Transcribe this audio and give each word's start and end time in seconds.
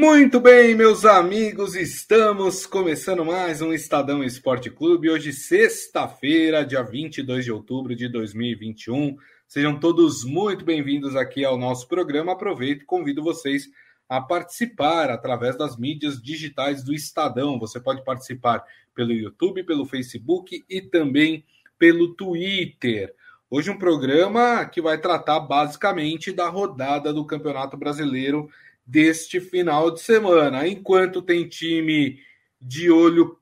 Muito 0.00 0.38
bem, 0.38 0.76
meus 0.76 1.04
amigos, 1.04 1.74
estamos 1.74 2.64
começando 2.64 3.24
mais 3.24 3.60
um 3.60 3.72
Estadão 3.72 4.22
Esporte 4.22 4.70
Clube. 4.70 5.10
Hoje, 5.10 5.32
sexta-feira, 5.32 6.64
dia 6.64 6.84
22 6.84 7.44
de 7.44 7.50
outubro 7.50 7.96
de 7.96 8.08
2021. 8.08 9.16
Sejam 9.48 9.76
todos 9.76 10.22
muito 10.22 10.64
bem-vindos 10.64 11.16
aqui 11.16 11.44
ao 11.44 11.58
nosso 11.58 11.88
programa. 11.88 12.30
Aproveito 12.30 12.82
e 12.82 12.84
convido 12.84 13.24
vocês 13.24 13.68
a 14.08 14.20
participar 14.20 15.10
através 15.10 15.58
das 15.58 15.76
mídias 15.76 16.22
digitais 16.22 16.84
do 16.84 16.94
Estadão. 16.94 17.58
Você 17.58 17.80
pode 17.80 18.04
participar 18.04 18.62
pelo 18.94 19.10
YouTube, 19.10 19.64
pelo 19.64 19.84
Facebook 19.84 20.64
e 20.70 20.80
também 20.80 21.44
pelo 21.76 22.14
Twitter. 22.14 23.12
Hoje, 23.50 23.68
um 23.68 23.78
programa 23.78 24.64
que 24.64 24.80
vai 24.80 24.96
tratar 24.96 25.40
basicamente 25.40 26.30
da 26.30 26.48
rodada 26.48 27.12
do 27.12 27.24
Campeonato 27.24 27.76
Brasileiro 27.76 28.48
deste 28.88 29.38
final 29.38 29.90
de 29.90 30.00
semana. 30.00 30.66
Enquanto 30.66 31.20
tem 31.20 31.46
time 31.46 32.18
de 32.58 32.90
olho 32.90 33.38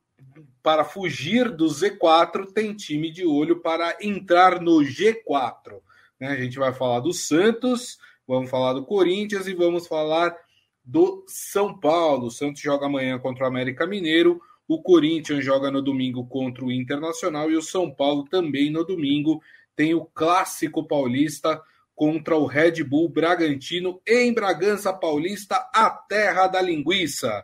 para 0.60 0.84
fugir 0.84 1.48
do 1.54 1.66
Z4, 1.66 2.52
tem 2.52 2.74
time 2.74 3.12
de 3.12 3.24
olho 3.24 3.60
para 3.60 3.96
entrar 4.00 4.60
no 4.60 4.78
G4. 4.80 5.80
Né? 6.18 6.28
A 6.28 6.36
gente 6.36 6.58
vai 6.58 6.72
falar 6.74 6.98
do 6.98 7.12
Santos, 7.12 7.96
vamos 8.26 8.50
falar 8.50 8.72
do 8.72 8.84
Corinthians 8.84 9.46
e 9.46 9.54
vamos 9.54 9.86
falar 9.86 10.36
do 10.84 11.24
São 11.28 11.78
Paulo. 11.78 12.26
O 12.26 12.30
Santos 12.32 12.60
joga 12.60 12.86
amanhã 12.86 13.16
contra 13.16 13.44
o 13.44 13.46
América 13.46 13.86
Mineiro, 13.86 14.40
o 14.66 14.82
Corinthians 14.82 15.44
joga 15.44 15.70
no 15.70 15.80
domingo 15.80 16.26
contra 16.26 16.64
o 16.64 16.72
Internacional 16.72 17.48
e 17.48 17.56
o 17.56 17.62
São 17.62 17.88
Paulo 17.88 18.24
também 18.24 18.68
no 18.68 18.84
domingo 18.84 19.40
tem 19.76 19.94
o 19.94 20.06
clássico 20.06 20.82
paulista 20.82 21.62
contra 21.96 22.36
o 22.36 22.44
Red 22.44 22.84
Bull 22.84 23.08
Bragantino 23.08 24.00
em 24.06 24.32
Bragança 24.32 24.92
Paulista, 24.92 25.56
a 25.74 25.88
terra 25.88 26.46
da 26.46 26.60
linguiça. 26.60 27.42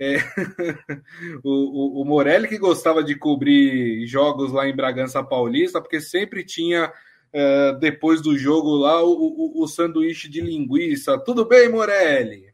É, 0.00 0.16
o, 1.44 2.00
o, 2.00 2.02
o, 2.02 2.04
Morelli 2.04 2.48
que 2.48 2.58
gostava 2.58 3.04
de 3.04 3.14
cobrir 3.14 4.06
jogos 4.06 4.50
lá 4.50 4.66
em 4.66 4.74
Bragança 4.74 5.22
Paulista, 5.22 5.80
porque 5.80 6.00
sempre 6.00 6.44
tinha, 6.44 6.90
é, 7.32 7.72
depois 7.74 8.22
do 8.22 8.36
jogo 8.36 8.76
lá, 8.76 9.02
o, 9.02 9.62
o, 9.62 9.68
sanduíche 9.68 10.28
de 10.28 10.40
linguiça. 10.40 11.18
Tudo 11.18 11.46
bem, 11.46 11.68
Morelli? 11.68 12.46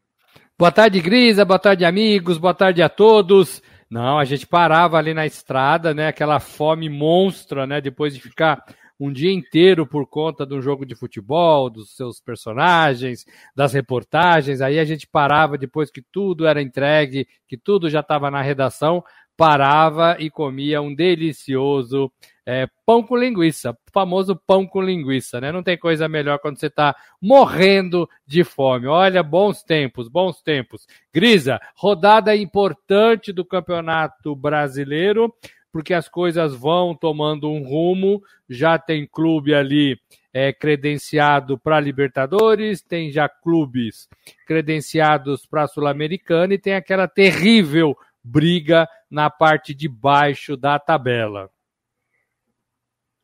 Boa 0.59 0.73
tarde, 0.73 1.01
Grisa, 1.01 1.45
boa 1.45 1.59
tarde, 1.59 1.85
amigos, 1.85 2.37
boa 2.37 2.55
tarde 2.55 2.83
a 2.83 2.89
todos. 2.89 3.63
Não, 3.89 4.19
a 4.19 4.25
gente 4.25 4.47
parava 4.47 4.97
ali 4.97 5.13
na 5.13 5.27
estrada, 5.27 5.93
né? 5.93 6.09
Aquela 6.09 6.41
fome 6.41 6.89
monstra, 6.89 7.67
né? 7.67 7.81
Depois 7.81 8.15
de 8.15 8.21
ficar 8.21 8.65
um 9.05 9.13
dia 9.13 9.33
inteiro 9.33 9.85
por 9.85 10.07
conta 10.07 10.47
de 10.47 10.55
um 10.55 10.63
jogo 10.63 10.87
de 10.87 10.95
futebol, 10.95 11.69
dos 11.69 11.97
seus 11.97 12.21
personagens, 12.21 13.27
das 13.53 13.73
reportagens. 13.73 14.61
Aí 14.61 14.79
a 14.79 14.85
gente 14.85 15.09
parava 15.09 15.59
depois 15.59 15.91
que 15.91 16.01
tudo 16.01 16.47
era 16.47 16.63
entregue, 16.63 17.27
que 17.49 17.57
tudo 17.57 17.91
já 17.91 17.99
estava 17.99 18.31
na 18.31 18.41
redação, 18.41 19.03
parava 19.37 20.17
e 20.21 20.31
comia 20.31 20.81
um 20.81 20.95
delicioso 20.95 22.13
é, 22.47 22.69
pão 22.87 23.03
com 23.03 23.17
linguiça, 23.17 23.77
famoso 23.93 24.37
pão 24.47 24.65
com 24.69 24.81
linguiça, 24.81 25.41
né? 25.41 25.51
Não 25.51 25.65
tem 25.65 25.77
coisa 25.77 26.09
melhor 26.09 26.39
quando 26.39 26.61
você 26.61 26.67
está 26.67 26.95
morrendo 27.21 28.09
de 28.25 28.45
fome. 28.45 28.87
Olha, 28.87 29.21
bons 29.21 29.65
tempos, 29.65 30.09
bons 30.09 30.41
tempos. 30.43 30.87
Grisa, 31.13 31.61
rodada 31.75 32.37
importante 32.37 33.33
do 33.33 33.45
Campeonato 33.45 34.37
Brasileiro 34.37 35.35
porque 35.73 35.95
as 35.95 36.09
coisas 36.09 36.55
vão 36.55 36.95
tomando 36.95 37.49
um 37.49 37.65
rumo. 37.65 38.23
Já 38.49 38.79
tem 38.79 39.07
clube 39.07 39.55
ali 39.55 39.99
é, 40.33 40.53
credenciado 40.53 41.59
para 41.59 41.81
Libertadores, 41.81 42.83
tem 42.83 43.11
já 43.11 43.29
clubes 43.29 44.09
credenciados 44.47 45.47
para 45.47 45.67
Sul-Americana 45.67 46.55
e 46.55 46.59
tem 46.59 46.75
aquela 46.75 47.09
terrível 47.09 47.97
briga 48.23 48.89
na 49.11 49.29
parte 49.29 49.75
de 49.75 49.89
baixo 49.89 50.57
da 50.57 50.79
tabela. 50.79 51.51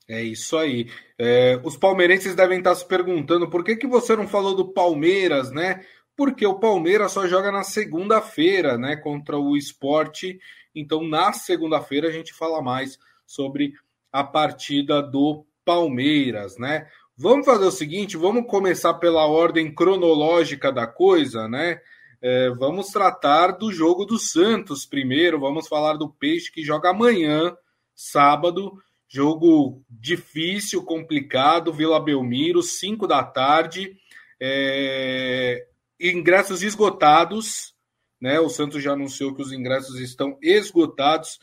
É 0.08 0.22
isso 0.22 0.56
aí. 0.56 0.90
É, 1.18 1.60
os 1.62 1.76
palmeirenses 1.76 2.34
devem 2.34 2.58
estar 2.58 2.74
se 2.74 2.86
perguntando 2.86 3.50
por 3.50 3.62
que, 3.62 3.76
que 3.76 3.86
você 3.86 4.16
não 4.16 4.26
falou 4.26 4.56
do 4.56 4.72
Palmeiras, 4.72 5.52
né? 5.52 5.84
Porque 6.18 6.46
o 6.46 6.58
Palmeiras 6.58 7.12
só 7.12 7.26
joga 7.26 7.50
na 7.50 7.62
segunda-feira, 7.62 8.76
né? 8.76 8.94
Contra 8.96 9.38
o 9.38 9.56
esporte 9.56 10.38
então, 10.78 11.02
na 11.02 11.32
segunda-feira, 11.32 12.08
a 12.08 12.12
gente 12.12 12.32
fala 12.32 12.62
mais 12.62 12.98
sobre 13.26 13.72
a 14.12 14.22
partida 14.22 15.02
do 15.02 15.44
Palmeiras, 15.64 16.56
né? 16.56 16.86
Vamos 17.16 17.44
fazer 17.44 17.64
o 17.64 17.72
seguinte: 17.72 18.16
vamos 18.16 18.46
começar 18.46 18.94
pela 18.94 19.26
ordem 19.26 19.74
cronológica 19.74 20.70
da 20.70 20.86
coisa, 20.86 21.48
né? 21.48 21.80
É, 22.22 22.50
vamos 22.50 22.88
tratar 22.88 23.52
do 23.52 23.72
jogo 23.72 24.04
do 24.04 24.18
Santos 24.18 24.86
primeiro. 24.86 25.40
Vamos 25.40 25.66
falar 25.66 25.94
do 25.94 26.08
Peixe 26.08 26.52
que 26.52 26.62
joga 26.62 26.90
amanhã, 26.90 27.56
sábado. 27.94 28.72
Jogo 29.08 29.82
difícil, 29.90 30.84
complicado. 30.84 31.72
Vila 31.72 31.98
Belmiro, 31.98 32.62
5 32.62 33.06
da 33.06 33.24
tarde. 33.24 33.96
É, 34.40 35.66
ingressos 36.00 36.62
esgotados. 36.62 37.74
Né? 38.20 38.38
O 38.40 38.48
Santos 38.48 38.82
já 38.82 38.92
anunciou 38.92 39.34
que 39.34 39.42
os 39.42 39.52
ingressos 39.52 40.00
estão 40.00 40.38
esgotados. 40.42 41.38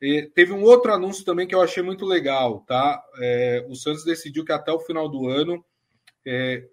E 0.00 0.22
teve 0.34 0.52
um 0.52 0.62
outro 0.62 0.92
anúncio 0.92 1.24
também 1.24 1.46
que 1.46 1.54
eu 1.54 1.60
achei 1.60 1.82
muito 1.82 2.06
legal, 2.06 2.60
tá? 2.60 3.02
É, 3.18 3.66
o 3.68 3.74
Santos 3.74 4.02
decidiu 4.02 4.44
que 4.44 4.52
até 4.52 4.72
o 4.72 4.80
final 4.80 5.08
do 5.10 5.28
ano 5.28 5.62
é, 6.26 6.64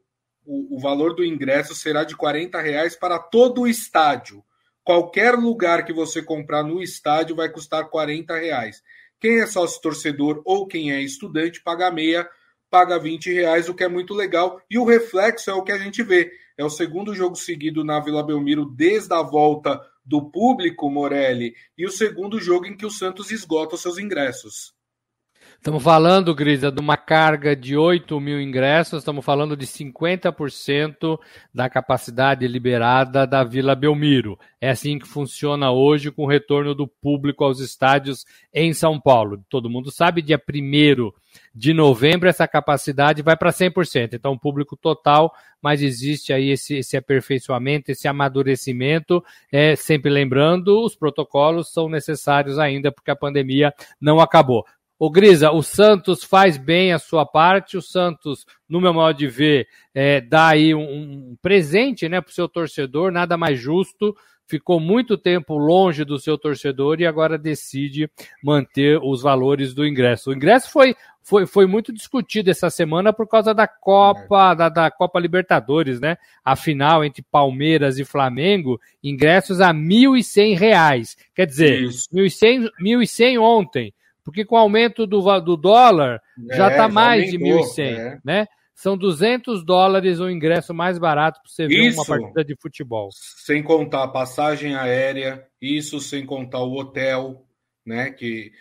o, 0.45 0.77
o, 0.77 0.79
valor 0.79 1.13
do 1.13 1.25
ingresso 1.25 1.75
será 1.75 2.05
de 2.05 2.15
40 2.15 2.61
reais 2.61 2.95
para 2.95 3.19
todo 3.19 3.61
o 3.61 3.67
estádio. 3.67 4.41
Qualquer 4.81 5.35
lugar 5.35 5.83
que 5.83 5.91
você 5.91 6.21
comprar 6.21 6.63
no 6.63 6.81
estádio 6.81 7.35
vai 7.35 7.49
custar 7.49 7.89
40 7.89 8.37
reais. 8.37 8.81
Quem 9.19 9.41
é 9.41 9.45
sócio 9.45 9.81
torcedor 9.81 10.41
ou 10.45 10.65
quem 10.65 10.93
é 10.93 11.01
estudante 11.01 11.61
paga 11.61 11.91
meia, 11.91 12.29
paga 12.69 12.97
20 12.97 13.33
reais, 13.33 13.67
o 13.67 13.73
que 13.73 13.83
é 13.83 13.89
muito 13.89 14.13
legal. 14.13 14.61
E 14.69 14.77
o 14.77 14.85
reflexo 14.85 15.49
é 15.49 15.53
o 15.53 15.63
que 15.63 15.73
a 15.73 15.77
gente 15.77 16.01
vê. 16.01 16.31
É 16.57 16.65
o 16.65 16.69
segundo 16.69 17.13
jogo 17.13 17.35
seguido 17.35 17.83
na 17.83 17.99
Vila 17.99 18.23
Belmiro 18.23 18.65
desde 18.65 19.13
a 19.13 19.21
volta 19.21 19.79
do 20.03 20.31
público, 20.31 20.89
Morelli, 20.89 21.53
e 21.77 21.85
o 21.85 21.91
segundo 21.91 22.39
jogo 22.39 22.65
em 22.65 22.75
que 22.75 22.85
o 22.85 22.89
Santos 22.89 23.29
esgota 23.29 23.75
os 23.75 23.81
seus 23.81 23.97
ingressos. 23.97 24.76
Estamos 25.57 25.83
falando, 25.83 26.33
Grisa, 26.33 26.71
de 26.71 26.79
uma 26.79 26.95
carga 26.95 27.55
de 27.55 27.75
8 27.75 28.19
mil 28.21 28.39
ingressos, 28.39 28.99
estamos 28.99 29.25
falando 29.25 29.57
de 29.57 29.65
50% 29.65 31.19
da 31.53 31.69
capacidade 31.69 32.47
liberada 32.47 33.27
da 33.27 33.43
Vila 33.43 33.75
Belmiro. 33.75 34.39
É 34.61 34.69
assim 34.69 34.97
que 34.97 35.07
funciona 35.07 35.71
hoje 35.71 36.09
com 36.09 36.23
o 36.23 36.27
retorno 36.27 36.73
do 36.73 36.87
público 36.87 37.43
aos 37.43 37.59
estádios 37.59 38.23
em 38.53 38.71
São 38.71 38.99
Paulo. 38.99 39.43
Todo 39.49 39.69
mundo 39.69 39.91
sabe, 39.91 40.21
dia 40.21 40.39
1 40.39 41.11
de 41.53 41.73
novembro 41.73 42.29
essa 42.29 42.47
capacidade 42.47 43.21
vai 43.21 43.35
para 43.35 43.51
100%. 43.51 44.13
Então, 44.13 44.37
público 44.37 44.75
total, 44.77 45.33
mas 45.61 45.81
existe 45.81 46.31
aí 46.31 46.49
esse, 46.51 46.77
esse 46.77 46.95
aperfeiçoamento, 46.95 47.91
esse 47.91 48.07
amadurecimento. 48.07 49.23
É, 49.51 49.75
sempre 49.75 50.09
lembrando, 50.09 50.83
os 50.83 50.95
protocolos 50.95 51.71
são 51.71 51.89
necessários 51.89 52.59
ainda 52.59 52.91
porque 52.91 53.11
a 53.11 53.15
pandemia 53.15 53.73
não 53.99 54.19
acabou. 54.19 54.65
O 54.99 55.11
Grisa, 55.11 55.51
o 55.51 55.61
Santos 55.61 56.23
faz 56.23 56.57
bem 56.57 56.91
a 56.91 56.97
sua 56.97 57.23
parte, 57.23 57.77
o 57.77 57.81
Santos, 57.81 58.47
no 58.67 58.81
meu 58.81 58.93
modo 58.93 59.15
de 59.15 59.27
ver, 59.27 59.67
é, 59.93 60.19
dá 60.19 60.47
aí 60.49 60.73
um, 60.73 60.81
um 60.81 61.37
presente 61.39 62.09
né, 62.09 62.19
para 62.19 62.31
o 62.31 62.33
seu 62.33 62.49
torcedor, 62.49 63.11
nada 63.11 63.37
mais 63.37 63.59
justo. 63.59 64.15
Ficou 64.47 64.79
muito 64.79 65.17
tempo 65.17 65.57
longe 65.57 66.03
do 66.05 66.17
seu 66.17 66.37
torcedor 66.37 66.99
e 66.99 67.05
agora 67.05 67.37
decide 67.37 68.09
manter 68.41 68.97
os 69.03 69.21
valores 69.21 69.73
do 69.73 69.85
ingresso. 69.85 70.29
O 70.29 70.33
ingresso 70.33 70.71
foi, 70.71 70.95
foi, 71.21 71.45
foi 71.45 71.67
muito 71.67 71.93
discutido 71.93 72.49
essa 72.49 72.69
semana 72.69 73.11
por 73.11 73.27
causa 73.27 73.53
da 73.53 73.67
Copa, 73.67 74.53
da, 74.55 74.69
da 74.69 74.89
Copa 74.89 75.19
Libertadores, 75.19 75.99
né? 75.99 76.17
A 76.45 76.55
final 76.55 77.03
entre 77.03 77.21
Palmeiras 77.29 77.99
e 77.99 78.05
Flamengo, 78.05 78.79
ingressos 79.03 79.59
a 79.59 79.67
R$ 79.67 79.79
1.100. 79.79 81.17
Quer 81.35 81.45
dizer, 81.45 81.81
R$ 81.81 81.89
1.100 81.89 83.39
ontem 83.39 83.93
porque 84.27 84.43
com 84.43 84.55
o 84.55 84.59
aumento 84.59 85.07
do, 85.07 85.21
do 85.39 85.55
dólar 85.55 86.21
já 86.51 86.67
está 86.67 86.83
é, 86.83 86.87
mais 86.89 87.33
aumentou, 87.33 87.61
de 87.61 87.81
1.100, 87.81 87.97
é. 87.97 88.19
né? 88.25 88.47
São 88.75 88.97
200 88.97 89.63
dólares 89.63 90.19
o 90.19 90.29
ingresso 90.29 90.73
mais 90.73 90.99
barato 90.99 91.39
para 91.41 91.49
você 91.49 91.65
ver 91.65 91.87
isso, 91.87 92.01
uma 92.01 92.05
partida 92.05 92.43
de 92.43 92.53
futebol. 92.61 93.07
Sem 93.13 93.63
contar 93.63 94.03
a 94.03 94.07
passagem 94.09 94.75
aérea, 94.75 95.47
isso 95.61 96.01
sem 96.01 96.25
contar 96.25 96.59
o 96.59 96.77
hotel, 96.77 97.45
né? 97.85 98.11
Que 98.11 98.51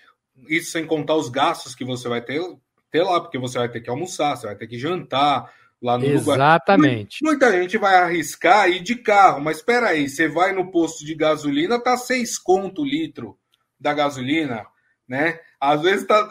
isso 0.48 0.70
sem 0.70 0.86
contar 0.86 1.16
os 1.16 1.28
gastos 1.28 1.74
que 1.74 1.84
você 1.84 2.08
vai 2.08 2.22
ter, 2.22 2.40
ter 2.88 3.02
lá, 3.02 3.20
porque 3.20 3.36
você 3.36 3.58
vai 3.58 3.68
ter 3.68 3.80
que 3.80 3.90
almoçar, 3.90 4.36
você 4.36 4.46
vai 4.46 4.54
ter 4.54 4.68
que 4.68 4.78
jantar 4.78 5.52
lá 5.82 5.98
no 5.98 6.04
Exatamente. 6.04 7.24
lugar. 7.24 7.32
Muita 7.32 7.60
gente 7.60 7.76
vai 7.76 7.96
arriscar 7.96 8.70
ir 8.70 8.84
de 8.84 8.94
carro, 8.94 9.40
mas 9.40 9.56
espera 9.56 9.88
aí, 9.88 10.08
você 10.08 10.28
vai 10.28 10.52
no 10.52 10.70
posto 10.70 11.04
de 11.04 11.16
gasolina, 11.16 11.82
tá 11.82 11.96
seis 11.96 12.38
conto 12.38 12.82
o 12.82 12.86
litro 12.86 13.36
da 13.80 13.92
gasolina, 13.92 14.64
né? 15.08 15.40
Às 15.60 15.82
vezes 15.82 16.06
tá, 16.06 16.28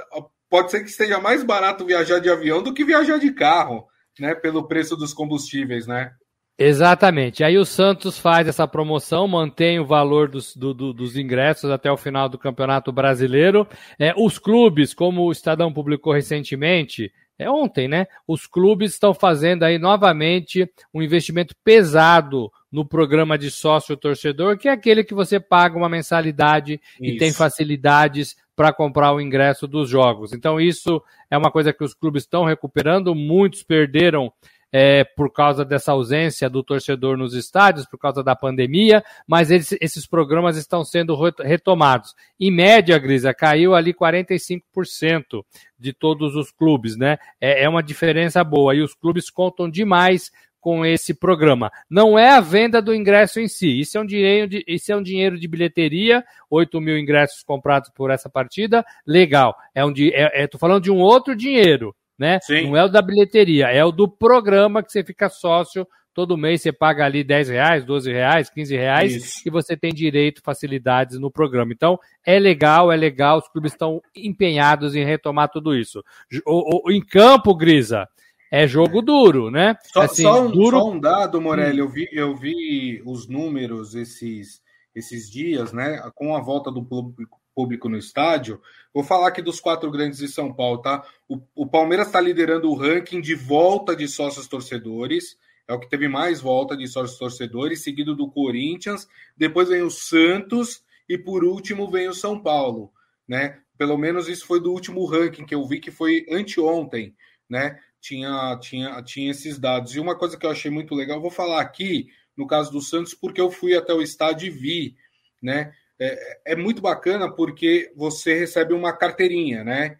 pode 0.49 0.71
ser 0.71 0.81
que 0.81 0.89
esteja 0.89 1.19
mais 1.19 1.43
barato 1.43 1.85
viajar 1.85 2.19
de 2.19 2.29
avião 2.29 2.61
do 2.61 2.73
que 2.73 2.85
viajar 2.85 3.17
de 3.17 3.31
carro, 3.31 3.85
né? 4.19 4.33
Pelo 4.35 4.67
preço 4.67 4.95
dos 4.95 5.13
combustíveis, 5.13 5.87
né? 5.87 6.11
Exatamente. 6.57 7.43
Aí 7.43 7.57
o 7.57 7.65
Santos 7.65 8.17
faz 8.17 8.47
essa 8.47 8.65
promoção, 8.65 9.27
mantém 9.27 9.77
o 9.77 9.85
valor 9.85 10.29
dos, 10.29 10.55
do, 10.55 10.73
do, 10.73 10.93
dos 10.93 11.17
ingressos 11.17 11.69
até 11.69 11.91
o 11.91 11.97
final 11.97 12.29
do 12.29 12.37
Campeonato 12.37 12.93
Brasileiro. 12.93 13.67
É, 13.99 14.13
os 14.15 14.39
clubes, 14.39 14.93
como 14.93 15.23
o 15.23 15.31
Estadão 15.31 15.73
publicou 15.73 16.13
recentemente, 16.13 17.11
é 17.37 17.49
ontem, 17.49 17.89
né? 17.89 18.07
Os 18.25 18.47
clubes 18.47 18.93
estão 18.93 19.13
fazendo 19.13 19.63
aí 19.63 19.77
novamente 19.77 20.69
um 20.93 21.01
investimento 21.01 21.53
pesado 21.61 22.49
no 22.71 22.85
programa 22.85 23.37
de 23.37 23.51
sócio 23.51 23.97
torcedor, 23.97 24.57
que 24.57 24.69
é 24.69 24.71
aquele 24.71 25.03
que 25.03 25.13
você 25.13 25.39
paga 25.39 25.77
uma 25.77 25.89
mensalidade 25.89 26.79
isso. 27.01 27.15
e 27.15 27.17
tem 27.17 27.33
facilidades 27.33 28.37
para 28.55 28.73
comprar 28.73 29.13
o 29.13 29.21
ingresso 29.21 29.67
dos 29.67 29.89
jogos. 29.89 30.33
Então, 30.33 30.59
isso 30.59 31.01
é 31.29 31.37
uma 31.37 31.51
coisa 31.51 31.73
que 31.73 31.83
os 31.83 31.93
clubes 31.93 32.23
estão 32.23 32.45
recuperando. 32.45 33.13
Muitos 33.13 33.63
perderam 33.63 34.31
é, 34.77 35.03
por 35.03 35.31
causa 35.31 35.63
dessa 35.63 35.93
ausência 35.93 36.49
do 36.49 36.61
torcedor 36.61 37.17
nos 37.17 37.33
estádios, 37.33 37.85
por 37.85 37.97
causa 37.97 38.21
da 38.21 38.35
pandemia, 38.35 39.03
mas 39.25 39.49
eles, 39.49 39.73
esses 39.79 40.05
programas 40.05 40.57
estão 40.57 40.83
sendo 40.83 41.15
retomados. 41.39 42.13
Em 42.37 42.51
média, 42.51 42.97
Grisa, 42.97 43.33
caiu 43.33 43.73
ali 43.73 43.93
45% 43.93 45.45
de 45.79 45.93
todos 45.93 46.35
os 46.35 46.51
clubes, 46.51 46.97
né? 46.97 47.17
É, 47.39 47.63
é 47.63 47.69
uma 47.69 47.81
diferença 47.81 48.43
boa 48.43 48.75
e 48.75 48.81
os 48.81 48.93
clubes 48.93 49.29
contam 49.29 49.69
demais 49.69 50.29
com 50.65 50.83
esse 50.83 51.13
programa. 51.13 51.71
Não 51.87 52.17
é 52.17 52.31
a 52.31 52.41
venda 52.41 52.81
do 52.81 52.91
ingresso 52.91 53.39
em 53.39 53.47
si, 53.47 53.81
isso 53.81 53.99
é 53.99 54.01
um 54.01 54.05
dinheiro 54.05 54.47
de, 54.47 54.63
isso 54.67 54.91
é 54.91 54.95
um 54.95 55.03
dinheiro 55.03 55.39
de 55.39 55.47
bilheteria, 55.47 56.25
8 56.49 56.81
mil 56.81 56.97
ingressos 56.97 57.43
comprados 57.43 57.91
por 57.91 58.09
essa 58.09 58.27
partida, 58.27 58.83
legal. 59.05 59.55
É 59.75 59.85
um, 59.85 59.93
é, 59.95 60.41
é, 60.41 60.47
tô 60.47 60.57
falando 60.57 60.81
de 60.81 60.89
um 60.89 60.97
outro 60.97 61.35
dinheiro, 61.35 61.95
né? 62.17 62.39
Sim. 62.41 62.65
Não 62.65 62.75
é 62.75 62.83
o 62.83 62.87
da 62.87 62.99
bilheteria, 62.99 63.67
é 63.67 63.85
o 63.85 63.91
do 63.91 64.09
programa 64.09 64.81
que 64.81 64.91
você 64.91 65.03
fica 65.03 65.29
sócio. 65.29 65.87
Todo 66.15 66.35
mês 66.35 66.63
você 66.63 66.71
paga 66.71 67.05
ali 67.05 67.23
10 67.23 67.49
reais, 67.49 67.85
12 67.85 68.11
reais, 68.11 68.49
15 68.49 68.75
reais 68.75 69.15
Isso. 69.15 69.41
e 69.45 69.51
você 69.51 69.77
tem 69.77 69.93
direito, 69.93 70.41
facilidades 70.41 71.19
no 71.19 71.29
programa. 71.29 71.73
Então, 71.73 71.99
é 72.25 72.39
legal, 72.39 72.91
é 72.91 72.95
legal, 72.95 73.37
os 73.37 73.47
clubes 73.49 73.73
estão 73.73 74.01
empenhados 74.15 74.95
em 74.95 75.03
retomar 75.03 75.49
tudo 75.49 75.75
isso. 75.75 76.03
O, 76.43 76.87
o 76.87 76.91
em 76.91 77.01
campo, 77.01 77.53
Grisa, 77.53 78.07
é 78.55 78.67
jogo 78.67 79.01
duro, 79.01 79.51
né? 79.51 79.75
Só, 79.91 80.01
assim, 80.03 80.23
só, 80.23 80.41
um, 80.41 80.49
duro... 80.49 80.79
só 80.79 80.89
um, 80.89 80.97
dado, 80.97 81.41
Morelli, 81.41 81.79
eu 81.79 81.89
vi, 81.89 82.07
eu 82.13 82.33
vi 82.33 83.01
os 83.05 83.27
números 83.27 83.95
esses, 83.95 84.61
esses 84.95 85.29
dias, 85.29 85.73
né? 85.73 86.01
Com 86.15 86.33
a 86.33 86.39
volta 86.39 86.71
do 86.71 86.81
público, 86.81 87.37
público 87.53 87.89
no 87.89 87.97
estádio. 87.97 88.61
Vou 88.93 89.03
falar 89.03 89.27
aqui 89.27 89.41
dos 89.41 89.59
quatro 89.59 89.91
grandes 89.91 90.19
de 90.19 90.29
São 90.29 90.53
Paulo, 90.53 90.77
tá? 90.77 91.03
O, 91.27 91.41
o 91.53 91.67
Palmeiras 91.67 92.07
está 92.07 92.21
liderando 92.21 92.71
o 92.71 92.75
ranking 92.75 93.19
de 93.19 93.35
volta 93.35 93.93
de 93.93 94.07
sócios 94.07 94.47
torcedores. 94.47 95.37
É 95.67 95.73
o 95.73 95.79
que 95.79 95.89
teve 95.89 96.07
mais 96.07 96.39
volta 96.39 96.77
de 96.77 96.87
sócios 96.87 97.19
torcedores, 97.19 97.83
seguido 97.83 98.15
do 98.15 98.31
Corinthians. 98.31 99.05
Depois 99.35 99.67
vem 99.67 99.81
o 99.81 99.91
Santos 99.91 100.81
e 101.09 101.17
por 101.17 101.43
último 101.43 101.91
vem 101.91 102.07
o 102.07 102.13
São 102.13 102.41
Paulo, 102.41 102.89
né? 103.27 103.59
Pelo 103.77 103.97
menos 103.97 104.29
isso 104.29 104.45
foi 104.45 104.61
do 104.61 104.71
último 104.71 105.05
ranking 105.05 105.45
que 105.45 105.55
eu 105.55 105.67
vi 105.67 105.81
que 105.81 105.91
foi 105.91 106.25
anteontem, 106.31 107.13
né? 107.49 107.77
Tinha, 108.05 108.57
tinha, 108.61 109.01
tinha 109.01 109.31
esses 109.31 109.57
dados. 109.57 109.95
E 109.95 109.99
uma 109.99 110.17
coisa 110.17 110.37
que 110.37 110.45
eu 110.45 110.51
achei 110.51 110.69
muito 110.69 110.93
legal, 110.93 111.21
vou 111.21 111.31
falar 111.31 111.61
aqui 111.61 112.07
no 112.37 112.45
caso 112.45 112.71
do 112.71 112.81
Santos, 112.81 113.13
porque 113.13 113.39
eu 113.39 113.49
fui 113.49 113.75
até 113.75 113.93
o 113.93 114.01
estádio 114.01 114.47
e 114.47 114.49
vi, 114.49 114.95
né? 115.41 115.73
é, 115.99 116.53
é 116.53 116.55
muito 116.55 116.81
bacana 116.81 117.31
porque 117.31 117.91
você 117.95 118.37
recebe 118.37 118.73
uma 118.73 118.93
carteirinha, 118.93 119.63
né? 119.63 119.97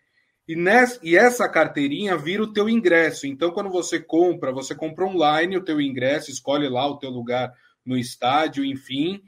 E, 0.48 0.56
nessa, 0.56 1.00
e 1.02 1.16
essa 1.16 1.50
carteirinha 1.50 2.16
vira 2.18 2.44
o 2.44 2.54
teu 2.54 2.70
ingresso. 2.70 3.26
Então, 3.26 3.52
quando 3.52 3.70
você 3.70 4.00
compra, 4.00 4.52
você 4.52 4.76
compra 4.76 5.06
online 5.06 5.58
o 5.58 5.64
teu 5.64 5.82
ingresso, 5.82 6.30
escolhe 6.30 6.70
lá 6.70 6.86
o 6.88 6.98
teu 6.98 7.10
lugar 7.10 7.52
no 7.84 7.98
estádio, 7.98 8.64
enfim. 8.64 9.24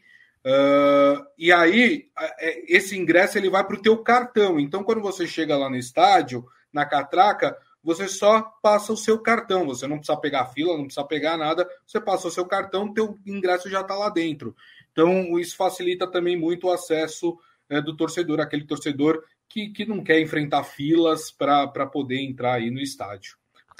Uh, 0.45 1.25
e 1.37 1.51
aí, 1.51 2.05
é, 2.39 2.75
esse 2.75 2.95
ingresso 2.95 3.37
ele 3.37 3.49
vai 3.49 3.65
para 3.65 3.75
o 3.75 3.81
teu 3.81 3.97
cartão. 3.97 4.59
Então, 4.59 4.83
quando 4.83 5.01
você 5.01 5.25
chega 5.25 5.57
lá 5.57 5.69
no 5.69 5.75
estádio, 5.75 6.45
na 6.71 6.85
catraca, 6.85 7.57
você 7.87 8.05
só 8.05 8.41
passa 8.61 8.91
o 8.91 8.97
seu 8.97 9.17
cartão. 9.17 9.65
Você 9.67 9.87
não 9.87 9.95
precisa 9.95 10.19
pegar 10.19 10.47
fila, 10.47 10.75
não 10.75 10.83
precisa 10.83 11.05
pegar 11.05 11.37
nada. 11.37 11.65
Você 11.85 12.01
passa 12.01 12.27
o 12.27 12.31
seu 12.31 12.45
cartão, 12.45 12.93
teu 12.93 13.17
ingresso 13.25 13.69
já 13.69 13.79
está 13.79 13.95
lá 13.95 14.09
dentro. 14.09 14.53
Então, 14.91 15.39
isso 15.39 15.55
facilita 15.55 16.05
também 16.05 16.35
muito 16.35 16.67
o 16.67 16.69
acesso 16.69 17.39
é, 17.69 17.81
do 17.81 17.95
torcedor, 17.95 18.41
aquele 18.41 18.65
torcedor 18.65 19.23
que, 19.47 19.69
que 19.69 19.85
não 19.85 20.03
quer 20.03 20.19
enfrentar 20.19 20.65
filas 20.65 21.31
para 21.31 21.87
poder 21.87 22.19
entrar 22.19 22.55
aí 22.55 22.69
no 22.69 22.81
estádio. 22.81 23.37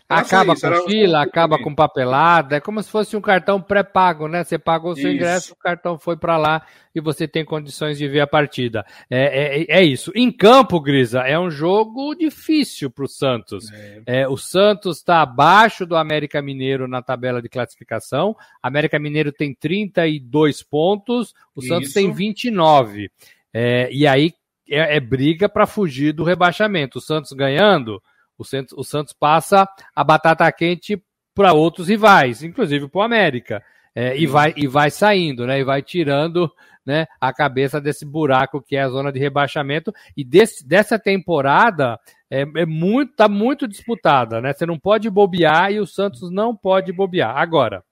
Acaba 0.09 0.54
isso, 0.54 0.69
com 0.69 0.89
fila, 0.89 1.21
acaba 1.21 1.62
com 1.62 1.75
papelada, 1.75 2.56
é 2.56 2.59
como 2.62 2.81
se 2.81 2.89
fosse 2.89 3.18
um 3.18 3.21
cartão 3.21 3.62
pré-pago, 3.62 4.30
né? 4.30 4.42
Você 4.42 4.57
pagou 4.57 4.94
o 4.94 4.95
seu 4.95 5.09
isso. 5.09 5.15
ingresso, 5.15 5.54
o 5.54 5.57
cartão 5.57 6.00
foi 6.00 6.15
para 6.15 6.38
lá 6.38 6.65
e 6.95 7.01
você 7.01 7.27
tem 7.27 7.44
condições 7.44 7.98
de 7.98 8.07
ver 8.07 8.21
a 8.21 8.27
partida. 8.27 8.86
É, 9.09 9.65
é, 9.65 9.80
é 9.80 9.83
isso. 9.83 10.09
Em 10.15 10.31
campo, 10.31 10.80
Grisa, 10.80 11.19
é 11.21 11.38
um 11.38 11.51
jogo 11.51 12.15
difícil 12.15 12.89
para 12.89 13.04
o 13.04 13.07
Santos. 13.07 13.69
É. 13.69 14.21
é. 14.21 14.27
o 14.30 14.38
Santos 14.38 15.00
está 15.00 15.21
abaixo 15.21 15.86
do 15.86 15.98
América 15.98 16.42
Mineiro 16.42 16.88
na 16.88 17.01
tabela 17.01 17.42
de 17.42 17.50
classificação. 17.50 18.33
América 18.63 18.98
Mineiro 18.98 19.33
tem 19.33 19.53
32 19.53 20.63
pontos, 20.63 21.33
o 21.53 21.60
isso. 21.60 21.68
Santos 21.68 21.92
tem 21.92 22.13
29. 22.13 23.12
É, 23.53 23.89
e 23.92 24.07
aí 24.07 24.33
é, 24.69 24.95
é 24.95 25.00
briga 25.01 25.50
para 25.50 25.68
fugir 25.68 26.13
do 26.13 26.24
rebaixamento. 26.24 27.00
O 27.00 27.01
Santos 27.01 27.33
ganhando 27.33 28.01
o 28.38 28.44
Santos, 28.44 28.74
o 28.78 28.84
Santos 28.84 29.13
passa 29.13 29.68
a 29.95 30.04
batata 30.04 30.51
quente 30.51 31.01
para 31.34 31.54
outros 31.54 31.88
rivais, 31.88 32.44
inclusive 32.44 32.88
para 32.88 33.00
o 33.00 33.04
América. 33.04 33.63
É, 33.94 34.16
e, 34.16 34.28
vai, 34.28 34.54
e 34.56 34.68
vai 34.68 34.92
saindo, 34.92 35.48
né? 35.48 35.60
E 35.60 35.63
vai 35.63 35.81
tirando 35.81 36.51
né, 36.86 37.07
a 37.19 37.34
cabeça 37.34 37.81
desse 37.81 38.06
buraco 38.06 38.62
que 38.62 38.75
é 38.75 38.84
a 38.84 38.89
zona 38.89 39.12
de 39.12 39.19
rebaixamento. 39.19 39.92
E 40.16 40.24
desse, 40.24 40.66
dessa 40.68 41.00
temporada 41.00 42.00
é, 42.30 42.42
é 42.42 42.66
muito, 42.66 43.16
tá 43.16 43.28
muito 43.28 43.68
disputada, 43.68 44.39
né? 44.39 44.54
Você 44.54 44.66
não 44.66 44.78
pode 44.78 45.10
bobear 45.10 45.72
e 45.72 45.80
o 45.80 45.88
Santos 45.88 46.31
não 46.31 46.56
pode 46.56 46.94
bobear. 46.94 47.38
Agora, 47.38 47.84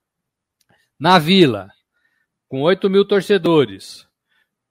na 0.98 1.18
Vila, 1.18 1.68
com 2.48 2.62
8 2.62 2.88
mil 2.88 3.04
torcedores, 3.04 4.06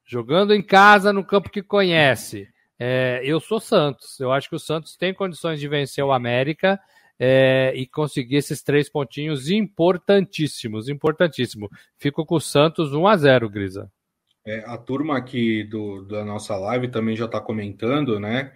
jogando 0.05 0.53
em 0.53 0.61
casa 0.61 1.11
no 1.11 1.23
campo 1.23 1.49
que 1.49 1.61
conhece, 1.61 2.47
é, 2.79 3.21
eu 3.23 3.39
sou 3.39 3.59
Santos. 3.59 4.19
Eu 4.19 4.31
acho 4.31 4.49
que 4.49 4.55
o 4.55 4.59
Santos 4.59 4.95
tem 4.95 5.13
condições 5.13 5.59
de 5.59 5.67
vencer 5.67 6.03
o 6.03 6.11
América 6.11 6.79
é, 7.19 7.73
e 7.75 7.87
conseguir 7.87 8.37
esses 8.37 8.61
três 8.61 8.89
pontinhos 8.89 9.49
importantíssimos, 9.49 10.89
importantíssimo. 10.89 11.69
Fico 11.97 12.25
com 12.25 12.35
o 12.35 12.41
Santos 12.41 12.93
1 12.93 13.07
a 13.07 13.17
0 13.17 13.49
Grisa. 13.49 13.91
É, 14.45 14.63
a 14.67 14.77
turma 14.77 15.17
aqui 15.17 15.63
do, 15.63 16.03
da 16.03 16.23
nossa 16.23 16.55
live 16.55 16.89
também 16.89 17.15
já 17.15 17.25
está 17.25 17.41
comentando, 17.41 18.19
né? 18.19 18.53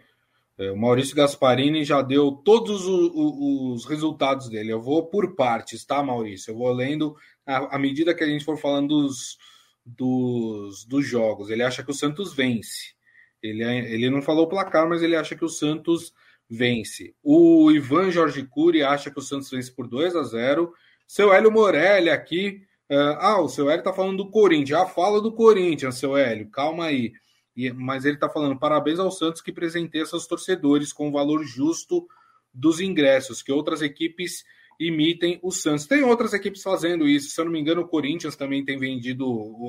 É, 0.59 0.69
o 0.71 0.77
Maurício 0.77 1.15
Gasparini 1.15 1.85
já 1.85 2.01
deu 2.01 2.33
todos 2.33 2.85
os, 2.85 3.11
os, 3.15 3.85
resultados 3.85 4.49
dele. 4.49 4.71
Eu 4.71 4.81
vou 4.81 5.07
por 5.07 5.35
partes, 5.35 5.85
tá, 5.85 6.03
Maurício? 6.03 6.51
Eu 6.51 6.57
vou 6.57 6.71
lendo 6.73 7.15
à, 7.45 7.79
medida 7.79 8.13
que 8.13 8.23
a 8.23 8.27
gente 8.27 8.43
for 8.43 8.57
falando 8.57 8.89
dos, 8.89 9.37
dos, 9.85 10.85
dos 10.85 11.07
jogos. 11.07 11.49
Ele 11.49 11.63
acha 11.63 11.81
que 11.81 11.89
o 11.89 11.93
Santos 11.93 12.35
vence. 12.35 12.93
Ele, 13.41 13.63
é, 13.63 13.91
ele 13.91 14.09
não 14.09 14.21
falou 14.21 14.45
o 14.45 14.49
placar, 14.49 14.87
mas 14.87 15.01
ele 15.01 15.15
acha 15.15 15.35
que 15.35 15.45
o 15.45 15.49
Santos 15.49 16.13
vence. 16.49 17.15
O 17.23 17.71
Ivan 17.71 18.11
Jorge 18.11 18.43
Cury 18.43 18.83
acha 18.83 19.11
que 19.11 19.19
o 19.19 19.21
Santos 19.21 19.49
vence 19.49 19.71
por 19.71 19.87
2 19.87 20.15
a 20.15 20.23
0. 20.23 20.73
Seu 21.07 21.33
Hélio 21.33 21.51
Morelli 21.51 22.09
aqui. 22.09 22.61
Uh, 22.91 23.15
ah, 23.19 23.39
o 23.39 23.47
seu 23.47 23.69
Hélio 23.69 23.83
tá 23.83 23.93
falando 23.93 24.17
do 24.17 24.31
Corinthians. 24.31 24.69
Já 24.69 24.85
fala 24.85 25.21
do 25.21 25.31
Corinthians, 25.31 25.95
seu 25.95 26.17
Hélio. 26.17 26.49
Calma 26.49 26.85
aí. 26.85 27.13
E, 27.55 27.71
mas 27.71 28.05
ele 28.05 28.17
tá 28.17 28.29
falando 28.29 28.57
parabéns 28.57 28.99
ao 28.99 29.11
Santos 29.11 29.41
que 29.41 29.51
presenteia 29.51 30.05
seus 30.05 30.25
torcedores 30.25 30.91
com 30.91 31.09
o 31.09 31.11
valor 31.11 31.43
justo 31.43 32.07
dos 32.53 32.79
ingressos, 32.79 33.43
que 33.43 33.51
outras 33.51 33.81
equipes 33.81 34.43
imitem 34.79 35.39
o 35.43 35.51
Santos. 35.51 35.85
Tem 35.85 36.03
outras 36.03 36.33
equipes 36.33 36.63
fazendo 36.63 37.07
isso. 37.07 37.29
Se 37.29 37.39
eu 37.39 37.45
não 37.45 37.51
me 37.51 37.59
engano, 37.59 37.81
o 37.81 37.87
Corinthians 37.87 38.35
também 38.35 38.63
tem 38.63 38.79
vendido 38.79 39.25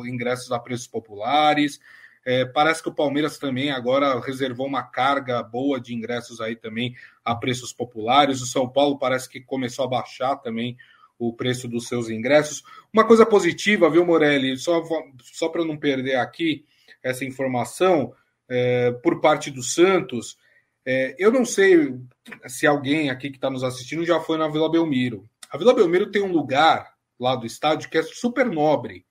ingressos 0.06 0.52
a 0.52 0.58
preços 0.58 0.86
populares. 0.86 1.80
É, 2.24 2.44
parece 2.44 2.82
que 2.82 2.88
o 2.88 2.94
Palmeiras 2.94 3.38
também 3.38 3.70
agora 3.70 4.20
reservou 4.20 4.66
uma 4.66 4.82
carga 4.82 5.42
boa 5.42 5.80
de 5.80 5.94
ingressos 5.94 6.40
aí 6.40 6.54
também 6.54 6.94
a 7.24 7.34
preços 7.34 7.72
populares. 7.72 8.42
O 8.42 8.46
São 8.46 8.68
Paulo 8.68 8.98
parece 8.98 9.28
que 9.28 9.40
começou 9.40 9.84
a 9.84 9.88
baixar 9.88 10.36
também 10.36 10.76
o 11.18 11.32
preço 11.32 11.66
dos 11.66 11.88
seus 11.88 12.08
ingressos. 12.08 12.62
Uma 12.92 13.06
coisa 13.06 13.24
positiva, 13.24 13.90
viu, 13.90 14.04
Morelli? 14.04 14.56
Só, 14.56 14.82
só 15.22 15.48
para 15.48 15.64
não 15.64 15.76
perder 15.76 16.16
aqui 16.16 16.64
essa 17.02 17.24
informação, 17.24 18.12
é, 18.48 18.92
por 19.02 19.20
parte 19.20 19.50
do 19.50 19.62
Santos, 19.62 20.36
é, 20.84 21.14
eu 21.18 21.30
não 21.32 21.44
sei 21.44 21.98
se 22.46 22.66
alguém 22.66 23.10
aqui 23.10 23.30
que 23.30 23.36
está 23.36 23.48
nos 23.48 23.64
assistindo 23.64 24.04
já 24.04 24.20
foi 24.20 24.36
na 24.36 24.48
Vila 24.48 24.70
Belmiro. 24.70 25.28
A 25.50 25.56
Vila 25.56 25.74
Belmiro 25.74 26.10
tem 26.10 26.22
um 26.22 26.32
lugar 26.32 26.94
lá 27.18 27.34
do 27.36 27.46
estádio 27.46 27.88
que 27.88 27.98
é 27.98 28.02
super 28.02 28.46
nobre 28.46 29.04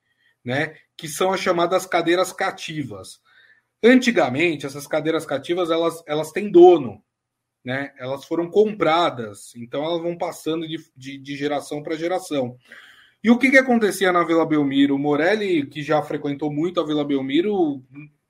né? 0.43 0.75
Que 0.99 1.07
são 1.07 1.31
as 1.31 1.39
chamadas 1.39 1.85
cadeiras 1.85 2.33
cativas. 2.33 3.21
Antigamente, 3.81 4.65
essas 4.65 4.85
cadeiras 4.85 5.25
cativas 5.25 5.71
elas, 5.71 6.03
elas 6.05 6.31
têm 6.33 6.51
dono, 6.51 7.01
né? 7.63 7.93
Elas 7.97 8.25
foram 8.25 8.49
compradas, 8.49 9.55
então 9.55 9.81
elas 9.85 10.01
vão 10.01 10.17
passando 10.17 10.67
de, 10.67 10.77
de, 10.97 11.17
de 11.17 11.35
geração 11.37 11.81
para 11.81 11.95
geração. 11.95 12.57
E 13.23 13.31
o 13.31 13.37
que, 13.37 13.49
que 13.49 13.57
acontecia 13.57 14.11
na 14.11 14.25
Vila 14.25 14.45
Belmiro? 14.45 14.95
O 14.95 14.99
Morelli, 14.99 15.65
que 15.67 15.81
já 15.81 16.01
frequentou 16.01 16.51
muito 16.51 16.81
a 16.81 16.85
Vila 16.85 17.05
Belmiro, 17.05 17.81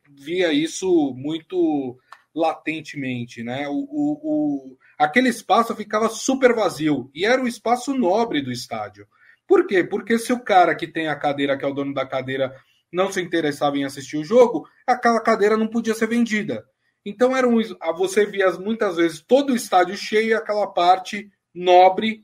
via 0.07 0.53
isso 0.53 1.13
muito 1.15 1.97
latentemente, 2.35 3.41
né? 3.41 3.67
O, 3.67 3.73
o, 3.73 4.19
o, 4.23 4.77
aquele 4.97 5.29
espaço 5.29 5.75
ficava 5.75 6.07
super 6.07 6.53
vazio 6.53 7.09
e 7.15 7.25
era 7.25 7.41
o 7.41 7.47
espaço 7.47 7.95
nobre 7.95 8.43
do 8.43 8.51
estádio. 8.51 9.07
Por 9.49 9.65
quê? 9.65 9.83
Porque 9.83 10.19
se 10.19 10.31
o 10.31 10.39
cara 10.39 10.75
que 10.75 10.85
tem 10.85 11.07
a 11.07 11.15
cadeira, 11.15 11.57
que 11.57 11.65
é 11.65 11.67
o 11.67 11.73
dono 11.73 11.91
da 11.91 12.05
cadeira, 12.05 12.55
não 12.93 13.11
se 13.11 13.19
interessava 13.19 13.79
em 13.79 13.83
assistir 13.83 14.17
o 14.17 14.23
jogo, 14.23 14.69
aquela 14.85 15.19
cadeira 15.19 15.57
não 15.57 15.67
podia 15.67 15.95
ser 15.95 16.05
vendida. 16.05 16.63
Então 17.03 17.35
era 17.35 17.47
um, 17.47 17.59
você 17.97 18.27
via 18.27 18.51
muitas 18.51 18.97
vezes 18.97 19.21
todo 19.21 19.51
o 19.51 19.55
estádio 19.55 19.97
cheio 19.97 20.27
e 20.27 20.33
aquela 20.35 20.67
parte 20.67 21.31
nobre 21.51 22.23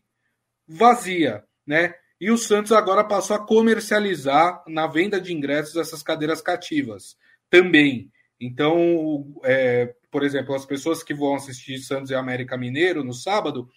vazia, 0.68 1.44
né? 1.66 1.96
E 2.22 2.30
o 2.30 2.38
Santos 2.38 2.72
agora 2.72 3.04
passou 3.04 3.36
a 3.36 3.44
comercializar 3.44 4.64
na 4.68 4.86
venda 4.86 5.20
de 5.20 5.34
ingressos 5.34 5.78
essas 5.78 6.04
cadeiras 6.04 6.42
cativas 6.42 7.18
também. 7.50 8.12
Então, 8.40 9.34
é, 9.44 9.96
por 10.12 10.22
exemplo, 10.22 10.54
as 10.54 10.66
pessoas 10.66 11.02
que 11.02 11.14
vão 11.14 11.34
assistir 11.34 11.80
Santos 11.80 12.12
e 12.12 12.16
América 12.16 12.56
Mineiro 12.56 13.04
no 13.04 13.14
sábado 13.14 13.68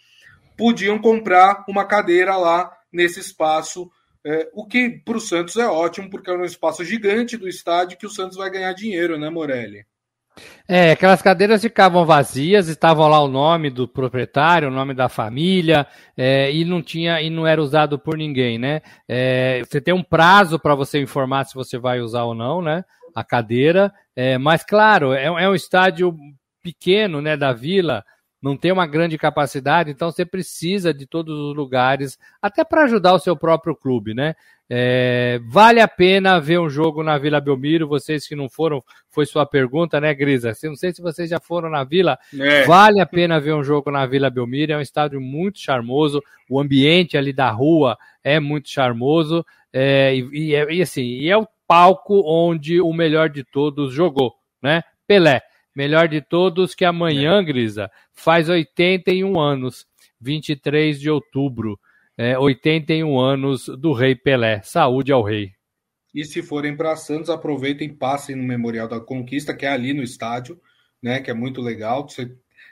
podiam 0.55 0.99
comprar 0.99 1.65
uma 1.67 1.87
cadeira 1.87 2.37
lá 2.37 2.78
nesse 2.93 3.21
espaço, 3.21 3.91
é, 4.25 4.49
o 4.53 4.67
que 4.67 5.01
para 5.05 5.17
o 5.17 5.21
Santos 5.21 5.57
é 5.57 5.67
ótimo, 5.67 6.11
porque 6.11 6.31
é 6.31 6.35
um 6.35 6.45
espaço 6.45 6.85
gigante 6.85 7.37
do 7.37 7.49
estádio 7.49 7.99
que 7.99 8.07
o 8.07 8.11
Santos 8.11 8.37
vai 8.37 8.51
ganhar 8.51 8.73
dinheiro, 8.73 9.19
né, 9.19 9.31
Morelli? 9.31 9.87
É, 10.69 10.93
aquelas 10.93 11.23
cadeiras 11.23 11.63
ficavam 11.63 12.05
vazias, 12.05 12.69
estavam 12.69 13.09
lá 13.09 13.21
o 13.21 13.29
nome 13.29 13.71
do 13.71 13.89
proprietário, 13.89 14.69
o 14.69 14.73
nome 14.73 14.95
da 14.95 15.09
família, 15.09 15.87
é, 16.17 16.53
e 16.53 16.65
não 16.65 16.83
tinha 16.83 17.21
e 17.21 17.31
não 17.31 17.47
era 17.47 17.63
usado 17.63 17.99
por 17.99 18.17
ninguém, 18.17 18.59
né? 18.59 18.83
É, 19.09 19.63
você 19.65 19.81
tem 19.81 19.95
um 19.95 20.03
prazo 20.03 20.59
para 20.59 20.75
você 20.75 21.01
informar 21.01 21.45
se 21.45 21.55
você 21.55 21.79
vai 21.79 22.01
usar 22.01 22.25
ou 22.25 22.35
não, 22.35 22.63
né? 22.63 22.85
A 23.15 23.25
cadeira, 23.25 23.93
é, 24.15 24.39
mas 24.39 24.65
claro, 24.65 25.13
é, 25.13 25.25
é 25.25 25.49
um 25.49 25.55
estádio 25.55 26.15
pequeno, 26.63 27.23
né, 27.23 27.37
da 27.37 27.53
Vila, 27.53 28.05
não 28.41 28.57
tem 28.57 28.71
uma 28.71 28.87
grande 28.87 29.19
capacidade, 29.19 29.91
então 29.91 30.11
você 30.11 30.25
precisa 30.25 30.95
de 30.95 31.07
todos 31.07 31.37
os 31.39 31.57
lugares, 31.57 32.19
até 32.41 32.65
para 32.65 32.85
ajudar 32.85 33.15
o 33.15 33.19
seu 33.19 33.37
próprio 33.37 33.75
clube, 33.75 34.15
né? 34.15 34.35
É, 34.71 35.41
vale 35.47 35.81
a 35.81 35.89
pena 35.89 36.39
ver 36.39 36.61
um 36.61 36.69
jogo 36.69 37.03
na 37.03 37.17
Vila 37.17 37.41
Belmiro? 37.41 37.89
Vocês 37.89 38.29
que 38.29 38.37
não 38.37 38.49
foram, 38.51 38.85
foi 39.09 39.25
sua 39.25 39.47
pergunta, 39.47 39.99
né, 40.01 40.13
Grisa? 40.13 40.53
Não 40.65 40.77
sei 40.77 40.93
se 40.93 41.01
vocês 41.01 41.31
já 41.31 41.41
foram 41.41 41.71
na 41.71 41.85
Vila. 41.85 42.19
É. 42.39 42.65
Vale 42.67 43.01
a 43.01 43.07
pena 43.07 43.41
ver 43.41 43.55
um 43.55 43.65
jogo 43.65 43.91
na 43.91 44.05
Vila 44.05 44.29
Belmiro. 44.29 44.73
É 44.73 44.77
um 44.77 44.83
estádio 44.83 45.21
muito 45.21 45.59
charmoso. 45.59 46.23
O 46.51 46.61
ambiente 46.61 47.17
ali 47.17 47.33
da 47.33 47.51
rua 47.51 47.97
é 48.23 48.39
muito 48.39 48.69
charmoso. 48.69 49.45
É, 49.73 50.15
e, 50.15 50.29
e, 50.33 50.55
é, 50.55 50.71
e, 50.71 50.83
assim, 50.83 51.03
e 51.03 51.31
é 51.31 51.37
o 51.37 51.49
palco 51.67 52.23
onde 52.27 52.81
o 52.81 52.93
melhor 52.93 53.31
de 53.31 53.45
todos 53.45 53.93
jogou, 53.93 54.35
né? 54.63 54.83
Pelé. 55.07 55.41
Melhor 55.79 56.09
de 56.09 56.21
todos 56.21 56.75
que 56.75 56.85
amanhã, 56.85 57.39
é. 57.39 57.45
Grisa, 57.45 57.89
faz 58.13 58.49
81 58.49 59.39
anos, 59.39 59.87
23 60.21 60.99
de 60.99 61.09
outubro 61.09 61.79
é, 62.17 62.37
81 62.37 63.17
anos 63.17 63.69
do 63.79 63.93
Rei 63.93 64.17
Pelé. 64.17 64.61
Saúde 64.63 65.13
ao 65.13 65.23
Rei. 65.23 65.53
E 66.13 66.25
se 66.25 66.43
forem 66.43 66.77
para 66.77 66.97
Santos, 66.97 67.31
aproveitem, 67.31 67.95
passem 67.95 68.35
no 68.35 68.43
Memorial 68.43 68.89
da 68.89 68.99
Conquista, 68.99 69.55
que 69.55 69.65
é 69.65 69.69
ali 69.69 69.95
no 69.95 70.03
estádio, 70.03 70.61
né? 71.01 71.21
Que 71.21 71.31
é 71.31 71.35
muito 71.35 71.61
legal. 71.61 72.09
Você 72.09 72.29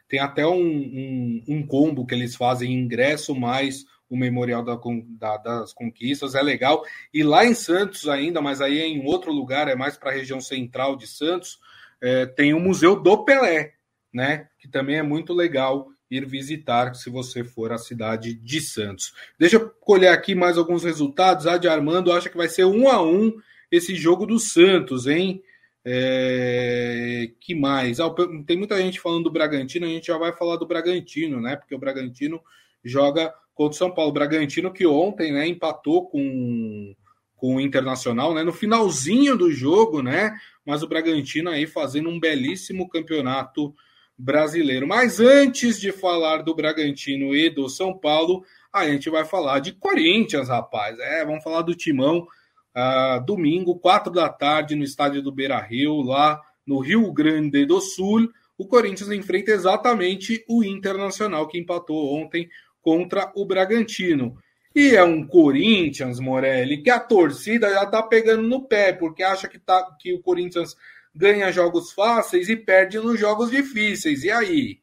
tem 0.09 0.19
até 0.19 0.45
um, 0.45 0.59
um, 0.59 1.45
um 1.47 1.65
combo 1.65 2.05
que 2.05 2.13
eles 2.13 2.35
fazem 2.35 2.73
ingresso 2.73 3.37
mais 3.37 3.85
o 4.11 4.17
Memorial 4.17 4.65
da, 4.65 4.77
da, 5.17 5.37
das 5.37 5.73
Conquistas, 5.73 6.35
é 6.35 6.43
legal. 6.43 6.83
E 7.15 7.23
lá 7.23 7.47
em 7.47 7.55
Santos 7.55 8.09
ainda, 8.09 8.43
mas 8.43 8.61
aí 8.61 8.81
é 8.81 8.87
em 8.89 9.07
outro 9.07 9.33
lugar, 9.33 9.69
é 9.69 9.77
mais 9.77 9.97
para 9.97 10.11
a 10.11 10.15
região 10.15 10.41
central 10.41 10.97
de 10.97 11.07
Santos, 11.07 11.61
é, 12.01 12.27
tem 12.27 12.55
o 12.55 12.61
Museu 12.61 13.01
do 13.01 13.25
Pelé, 13.25 13.75
né? 14.13 14.49
Que 14.59 14.69
também 14.69 14.97
é 14.97 15.03
muito 15.03 15.33
legal 15.33 15.89
ir 16.11 16.25
visitar 16.27 16.95
se 16.95 17.11
você 17.11 17.43
for 17.43 17.73
à 17.73 17.79
cidade 17.79 18.35
de 18.35 18.61
Santos. 18.61 19.13
Deixa 19.39 19.57
eu 19.57 19.71
colher 19.81 20.13
aqui 20.13 20.35
mais 20.35 20.57
alguns 20.57 20.85
resultados. 20.85 21.47
A 21.47 21.59
de 21.59 21.69
Armando 21.69 22.13
acha 22.13 22.29
que 22.29 22.37
vai 22.37 22.49
ser 22.49 22.65
um 22.65 22.89
a 22.89 23.03
um 23.03 23.33
esse 23.71 23.95
jogo 23.95 24.27
do 24.27 24.39
Santos, 24.39 25.07
hein? 25.07 25.43
É... 25.85 27.31
Que 27.41 27.55
mais? 27.55 28.01
Ah, 28.01 28.13
tem 28.47 28.57
muita 28.57 28.77
gente 28.79 29.01
falando 29.01 29.25
do 29.25 29.33
Bragantino, 29.33 29.87
a 29.87 29.89
gente 29.89 30.07
já 30.07 30.19
vai 30.19 30.33
falar 30.33 30.57
do 30.57 30.67
Bragantino, 30.67 31.41
né? 31.41 31.57
Porque 31.57 31.75
o 31.75 31.79
Bragantino 31.79 32.41
joga 32.85 33.33
contra 33.55 33.75
o 33.75 33.79
São 33.79 33.93
Paulo. 33.93 34.11
O 34.11 34.15
Bragantino 34.15 34.73
que 34.73 34.87
ontem 34.87 35.33
né, 35.33 35.47
empatou 35.47 36.09
com, 36.09 36.95
com 37.37 37.57
o 37.57 37.61
Internacional, 37.61 38.35
né? 38.35 38.43
No 38.43 38.53
finalzinho 38.53 39.37
do 39.37 39.53
jogo, 39.53 40.03
né? 40.03 40.35
Mas 40.65 40.83
o 40.83 40.89
Bragantino 40.89 41.51
aí 41.51 41.67
fazendo 41.67 42.09
um 42.09 42.19
belíssimo 42.19 42.89
campeonato 42.89 43.75
brasileiro. 44.19 44.87
Mas 44.87 45.21
antes 45.21 45.79
de 45.79 45.93
falar 45.93 46.43
do 46.43 46.55
Bragantino 46.55 47.37
e 47.37 47.51
do 47.51 47.69
São 47.69 47.97
Paulo, 47.97 48.43
a 48.73 48.87
gente 48.87 49.11
vai 49.11 49.25
falar 49.25 49.61
de 49.61 49.73
Corinthians, 49.73 50.49
rapaz. 50.49 50.99
É, 50.99 51.25
vamos 51.25 51.45
falar 51.45 51.63
do 51.63 51.75
Timão. 51.75 52.27
Uh, 52.75 53.25
domingo, 53.25 53.79
quatro 53.79 54.13
da 54.13 54.29
tarde, 54.29 54.75
no 54.75 54.85
estádio 54.85 55.23
do 55.23 55.33
Beira 55.33 55.59
Rio, 55.59 56.03
lá 56.03 56.41
no 56.67 56.79
Rio 56.79 57.11
Grande 57.13 57.65
do 57.65 57.81
Sul. 57.81 58.29
O 58.59 58.67
Corinthians 58.67 59.11
enfrenta 59.11 59.51
exatamente 59.51 60.45
o 60.49 60.65
Internacional, 60.65 61.47
que 61.47 61.59
empatou 61.59 62.15
ontem 62.15 62.49
contra 62.83 63.33
o 63.35 63.45
Bragantino. 63.45 64.37
E 64.77 64.95
é 64.95 65.03
um 65.03 65.27
Corinthians, 65.27 66.21
Morelli, 66.21 66.83
que 66.83 66.91
a 66.91 67.01
torcida 67.01 67.71
já 67.71 67.87
tá 67.87 68.03
pegando 68.03 68.43
no 68.43 68.61
pé, 68.61 68.93
porque 68.93 69.23
acha 69.23 69.49
que, 69.49 69.59
tá, 69.59 69.83
que 69.99 70.13
o 70.13 70.21
Corinthians 70.21 70.77
ganha 71.15 71.51
jogos 71.51 71.93
fáceis 71.93 72.51
e 72.51 72.57
perde 72.57 72.99
nos 72.99 73.19
jogos 73.19 73.51
difíceis. 73.51 74.23
E 74.23 74.31
aí? 74.31 74.79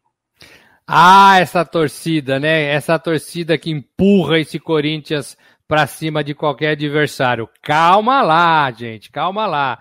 Ah, 0.87 1.37
essa 1.39 1.63
torcida, 1.63 2.39
né? 2.39 2.63
Essa 2.63 2.97
torcida 2.97 3.55
que 3.55 3.69
empurra 3.69 4.39
esse 4.39 4.57
Corinthians 4.57 5.37
para 5.67 5.85
cima 5.85 6.23
de 6.23 6.33
qualquer 6.33 6.69
adversário. 6.69 7.47
Calma 7.61 8.23
lá, 8.23 8.71
gente, 8.71 9.11
calma 9.11 9.45
lá. 9.45 9.79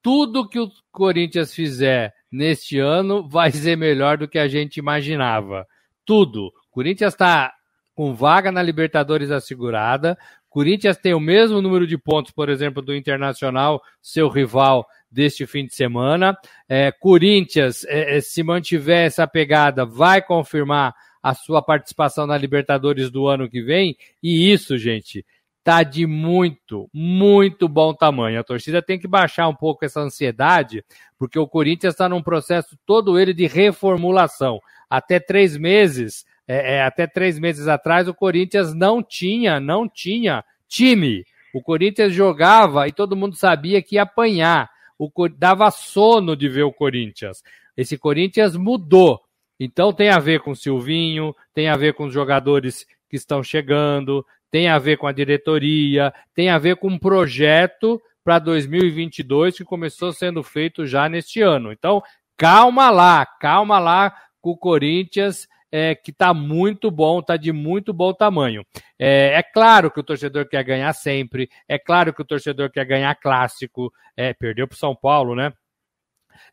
Tudo 0.00 0.48
que 0.48 0.60
o 0.60 0.70
Corinthians 0.92 1.52
fizer 1.52 2.14
neste 2.30 2.78
ano 2.78 3.28
vai 3.28 3.50
ser 3.50 3.76
melhor 3.76 4.18
do 4.18 4.28
que 4.28 4.38
a 4.38 4.46
gente 4.46 4.76
imaginava. 4.76 5.66
Tudo. 6.06 6.46
O 6.46 6.70
Corinthians 6.70 7.12
está 7.12 7.57
com 7.98 8.14
vaga 8.14 8.52
na 8.52 8.62
Libertadores 8.62 9.32
assegurada. 9.32 10.16
Corinthians 10.48 10.96
tem 10.96 11.14
o 11.14 11.18
mesmo 11.18 11.60
número 11.60 11.84
de 11.84 11.98
pontos, 11.98 12.30
por 12.30 12.48
exemplo, 12.48 12.80
do 12.80 12.94
Internacional, 12.94 13.82
seu 14.00 14.28
rival 14.28 14.86
deste 15.10 15.44
fim 15.48 15.66
de 15.66 15.74
semana. 15.74 16.38
É, 16.68 16.92
Corinthians, 16.92 17.82
é, 17.86 18.16
é, 18.16 18.20
se 18.20 18.44
mantiver 18.44 19.04
essa 19.04 19.26
pegada, 19.26 19.84
vai 19.84 20.22
confirmar 20.22 20.94
a 21.20 21.34
sua 21.34 21.60
participação 21.60 22.24
na 22.24 22.38
Libertadores 22.38 23.10
do 23.10 23.26
ano 23.26 23.50
que 23.50 23.62
vem. 23.62 23.96
E 24.22 24.52
isso, 24.52 24.78
gente, 24.78 25.26
tá 25.64 25.82
de 25.82 26.06
muito, 26.06 26.88
muito 26.94 27.68
bom 27.68 27.92
tamanho. 27.92 28.38
A 28.38 28.44
torcida 28.44 28.80
tem 28.80 28.96
que 28.96 29.08
baixar 29.08 29.48
um 29.48 29.56
pouco 29.56 29.84
essa 29.84 29.98
ansiedade, 29.98 30.84
porque 31.18 31.36
o 31.36 31.48
Corinthians 31.48 31.94
está 31.94 32.08
num 32.08 32.22
processo 32.22 32.78
todo 32.86 33.18
ele 33.18 33.34
de 33.34 33.48
reformulação. 33.48 34.60
Até 34.88 35.18
três 35.18 35.56
meses, 35.56 36.24
é, 36.48 36.76
é, 36.76 36.82
até 36.82 37.06
três 37.06 37.38
meses 37.38 37.68
atrás, 37.68 38.08
o 38.08 38.14
Corinthians 38.14 38.72
não 38.72 39.02
tinha, 39.02 39.60
não 39.60 39.86
tinha 39.86 40.42
time. 40.66 41.22
O 41.54 41.62
Corinthians 41.62 42.14
jogava 42.14 42.88
e 42.88 42.92
todo 42.92 43.14
mundo 43.14 43.36
sabia 43.36 43.82
que 43.82 43.96
ia 43.96 44.02
apanhar 44.02 44.70
o, 44.98 45.10
dava 45.28 45.70
sono 45.70 46.34
de 46.34 46.48
ver 46.48 46.62
o 46.62 46.72
Corinthians. 46.72 47.42
Esse 47.76 47.98
Corinthians 47.98 48.56
mudou. 48.56 49.20
Então 49.60 49.92
tem 49.92 50.08
a 50.08 50.18
ver 50.18 50.40
com 50.40 50.52
o 50.52 50.56
Silvinho, 50.56 51.34
tem 51.52 51.68
a 51.68 51.76
ver 51.76 51.92
com 51.92 52.06
os 52.06 52.14
jogadores 52.14 52.86
que 53.10 53.16
estão 53.16 53.42
chegando, 53.42 54.24
tem 54.50 54.68
a 54.68 54.78
ver 54.78 54.96
com 54.96 55.06
a 55.06 55.12
diretoria, 55.12 56.12
tem 56.34 56.48
a 56.48 56.58
ver 56.58 56.76
com 56.76 56.88
um 56.88 56.98
projeto 56.98 58.00
para 58.24 58.38
2022 58.38 59.56
que 59.56 59.64
começou 59.64 60.12
sendo 60.12 60.42
feito 60.42 60.86
já 60.86 61.08
neste 61.08 61.40
ano. 61.40 61.72
Então, 61.72 62.02
calma 62.36 62.88
lá, 62.88 63.26
calma 63.26 63.78
lá 63.78 64.14
com 64.40 64.50
o 64.50 64.56
Corinthians 64.56 65.46
é, 65.70 65.94
que 65.94 66.10
está 66.10 66.32
muito 66.32 66.90
bom, 66.90 67.20
está 67.20 67.36
de 67.36 67.52
muito 67.52 67.92
bom 67.92 68.12
tamanho. 68.12 68.64
É, 68.98 69.34
é, 69.34 69.42
claro 69.42 69.90
que 69.90 70.00
o 70.00 70.02
torcedor 70.02 70.48
quer 70.48 70.64
ganhar 70.64 70.92
sempre, 70.92 71.48
é 71.68 71.78
claro 71.78 72.12
que 72.12 72.22
o 72.22 72.24
torcedor 72.24 72.70
quer 72.70 72.84
ganhar 72.84 73.14
clássico, 73.14 73.92
é, 74.16 74.32
perdeu 74.32 74.66
para 74.66 74.76
São 74.76 74.94
Paulo, 74.94 75.34
né? 75.34 75.52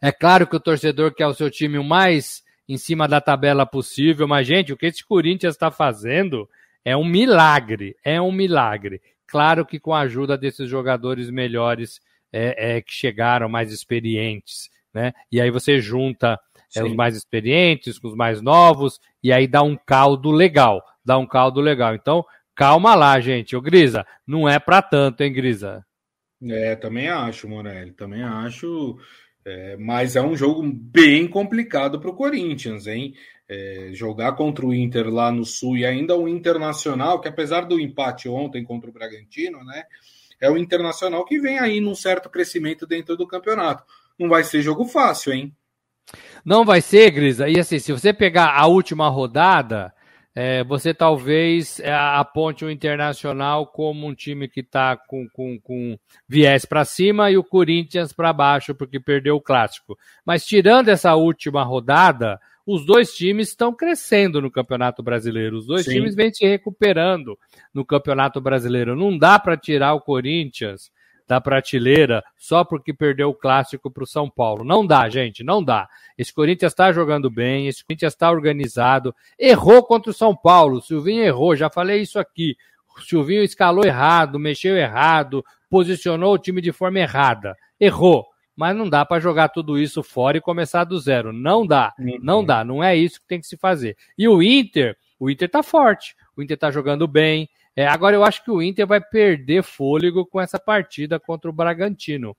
É 0.01 0.11
claro 0.11 0.47
que 0.47 0.55
o 0.55 0.59
torcedor 0.59 1.13
quer 1.13 1.27
o 1.27 1.33
seu 1.33 1.49
time 1.49 1.77
o 1.77 1.83
mais 1.83 2.43
em 2.67 2.77
cima 2.77 3.07
da 3.07 3.21
tabela 3.21 3.65
possível, 3.65 4.27
mas, 4.27 4.47
gente, 4.47 4.73
o 4.73 4.77
que 4.77 4.87
esse 4.87 5.05
Corinthians 5.05 5.53
está 5.53 5.69
fazendo 5.69 6.49
é 6.83 6.97
um 6.97 7.05
milagre, 7.05 7.95
é 8.03 8.19
um 8.19 8.31
milagre. 8.31 9.01
Claro 9.27 9.65
que 9.65 9.79
com 9.79 9.93
a 9.93 10.01
ajuda 10.01 10.37
desses 10.37 10.69
jogadores 10.69 11.29
melhores 11.29 11.99
é, 12.31 12.77
é 12.77 12.81
que 12.81 12.93
chegaram, 12.93 13.47
mais 13.47 13.71
experientes, 13.71 14.69
né? 14.93 15.13
E 15.31 15.39
aí 15.39 15.49
você 15.51 15.79
junta 15.79 16.39
é, 16.75 16.83
os 16.83 16.93
mais 16.93 17.15
experientes, 17.15 17.97
com 17.99 18.07
os 18.07 18.15
mais 18.15 18.41
novos, 18.41 18.99
e 19.23 19.31
aí 19.31 19.47
dá 19.47 19.61
um 19.61 19.75
caldo 19.75 20.31
legal, 20.31 20.83
dá 21.03 21.17
um 21.17 21.25
caldo 21.25 21.61
legal. 21.61 21.95
Então, 21.95 22.25
calma 22.55 22.95
lá, 22.95 23.19
gente. 23.19 23.55
Ô, 23.55 23.61
Grisa, 23.61 24.05
não 24.25 24.47
é 24.47 24.59
para 24.59 24.81
tanto, 24.81 25.21
hein, 25.21 25.33
Grisa? 25.33 25.85
É, 26.43 26.75
também 26.75 27.09
acho, 27.09 27.47
Morelli, 27.47 27.91
também 27.91 28.23
acho. 28.23 28.97
É, 29.45 29.77
mas 29.77 30.15
é 30.15 30.21
um 30.21 30.35
jogo 30.35 30.63
bem 30.63 31.27
complicado 31.27 31.99
para 31.99 32.09
o 32.09 32.15
Corinthians, 32.15 32.87
hein? 32.87 33.13
É, 33.47 33.89
jogar 33.93 34.33
contra 34.33 34.65
o 34.65 34.73
Inter 34.73 35.07
lá 35.07 35.31
no 35.31 35.45
Sul 35.45 35.77
e 35.77 35.85
ainda 35.85 36.17
o 36.17 36.27
Internacional, 36.27 37.21
que 37.21 37.27
apesar 37.27 37.61
do 37.61 37.79
empate 37.79 38.27
ontem 38.27 38.63
contra 38.63 38.89
o 38.89 38.93
Bragantino, 38.93 39.63
né? 39.63 39.83
É 40.41 40.49
o 40.49 40.57
Internacional 40.57 41.23
que 41.25 41.39
vem 41.39 41.59
aí 41.59 41.79
num 41.79 41.95
certo 41.95 42.29
crescimento 42.29 42.87
dentro 42.87 43.15
do 43.15 43.27
campeonato. 43.27 43.83
Não 44.17 44.27
vai 44.29 44.43
ser 44.43 44.61
jogo 44.61 44.85
fácil, 44.85 45.33
hein? 45.33 45.55
Não 46.43 46.63
vai 46.63 46.81
ser, 46.81 47.11
Grisa. 47.11 47.49
E 47.49 47.59
assim, 47.59 47.79
se 47.79 47.91
você 47.91 48.13
pegar 48.13 48.55
a 48.55 48.67
última 48.67 49.09
rodada, 49.09 49.93
é, 50.35 50.63
você 50.65 50.93
talvez 50.93 51.79
é, 51.79 51.93
aponte 51.93 52.65
o 52.65 52.69
Internacional 52.69 53.67
como 53.67 54.05
um 54.05 54.13
time 54.13 54.49
que 54.49 54.59
está 54.59 54.97
com, 54.97 55.27
com, 55.29 55.57
com 55.61 55.97
viés 56.27 56.65
para 56.65 56.83
cima 56.83 57.31
e 57.31 57.37
o 57.37 57.43
Corinthians 57.43 58.11
para 58.11 58.33
baixo, 58.33 58.75
porque 58.75 58.99
perdeu 58.99 59.37
o 59.37 59.41
clássico. 59.41 59.97
Mas 60.25 60.45
tirando 60.45 60.89
essa 60.89 61.15
última 61.15 61.63
rodada, 61.63 62.37
os 62.67 62.85
dois 62.85 63.15
times 63.15 63.49
estão 63.49 63.73
crescendo 63.73 64.41
no 64.41 64.51
Campeonato 64.51 65.01
Brasileiro. 65.01 65.57
Os 65.57 65.65
dois 65.65 65.85
Sim. 65.85 65.93
times 65.93 66.15
vêm 66.15 66.33
se 66.33 66.45
recuperando 66.45 67.39
no 67.73 67.85
Campeonato 67.85 68.41
Brasileiro. 68.41 68.95
Não 68.95 69.17
dá 69.17 69.39
para 69.39 69.55
tirar 69.55 69.93
o 69.93 70.01
Corinthians 70.01 70.91
da 71.27 71.41
prateleira 71.41 72.23
só 72.37 72.63
porque 72.63 72.93
perdeu 72.93 73.29
o 73.29 73.33
clássico 73.33 73.89
para 73.89 74.03
o 74.03 74.07
São 74.07 74.29
Paulo. 74.29 74.63
Não 74.63 74.85
dá, 74.85 75.09
gente, 75.09 75.43
não 75.43 75.63
dá. 75.63 75.87
Esse 76.17 76.33
Corinthians 76.33 76.71
está 76.71 76.91
jogando 76.91 77.29
bem, 77.29 77.67
esse 77.67 77.83
Corinthians 77.83 78.13
está 78.13 78.29
organizado. 78.31 79.13
Errou 79.37 79.83
contra 79.83 80.11
o 80.11 80.13
São 80.13 80.35
Paulo, 80.35 80.77
o 80.77 80.81
Silvinho 80.81 81.23
errou, 81.23 81.55
já 81.55 81.69
falei 81.69 82.01
isso 82.01 82.19
aqui. 82.19 82.55
O 82.97 83.01
Silvinho 83.01 83.43
escalou 83.43 83.85
errado, 83.85 84.39
mexeu 84.39 84.77
errado, 84.77 85.43
posicionou 85.69 86.33
o 86.33 86.37
time 86.37 86.61
de 86.61 86.71
forma 86.71 86.99
errada. 86.99 87.55
Errou. 87.79 88.25
Mas 88.55 88.73
não 88.73 88.89
dá 88.89 89.05
para 89.05 89.19
jogar 89.19 89.49
tudo 89.49 89.77
isso 89.77 90.01
fora 90.01 90.37
e 90.37 90.41
começar 90.41 90.85
do 90.85 90.97
zero. 90.97 91.33
Não 91.33 91.67
dá, 91.67 91.93
uhum. 91.99 92.17
não 92.21 92.45
dá. 92.45 92.63
Não 92.63 92.81
é 92.81 92.95
isso 92.95 93.19
que 93.19 93.27
tem 93.27 93.41
que 93.41 93.47
se 93.47 93.57
fazer. 93.57 93.97
E 94.17 94.29
o 94.29 94.41
Inter, 94.41 94.95
o 95.19 95.29
Inter 95.29 95.49
tá 95.49 95.61
forte. 95.61 96.15
O 96.37 96.41
Inter 96.41 96.57
tá 96.57 96.71
jogando 96.71 97.05
bem, 97.05 97.49
é, 97.75 97.85
agora 97.85 98.15
eu 98.15 98.23
acho 98.23 98.43
que 98.43 98.51
o 98.51 98.61
Inter 98.61 98.87
vai 98.87 99.01
perder 99.01 99.63
fôlego 99.63 100.25
com 100.25 100.39
essa 100.39 100.57
partida 100.57 101.19
contra 101.19 101.49
o 101.49 101.53
Bragantino, 101.53 102.35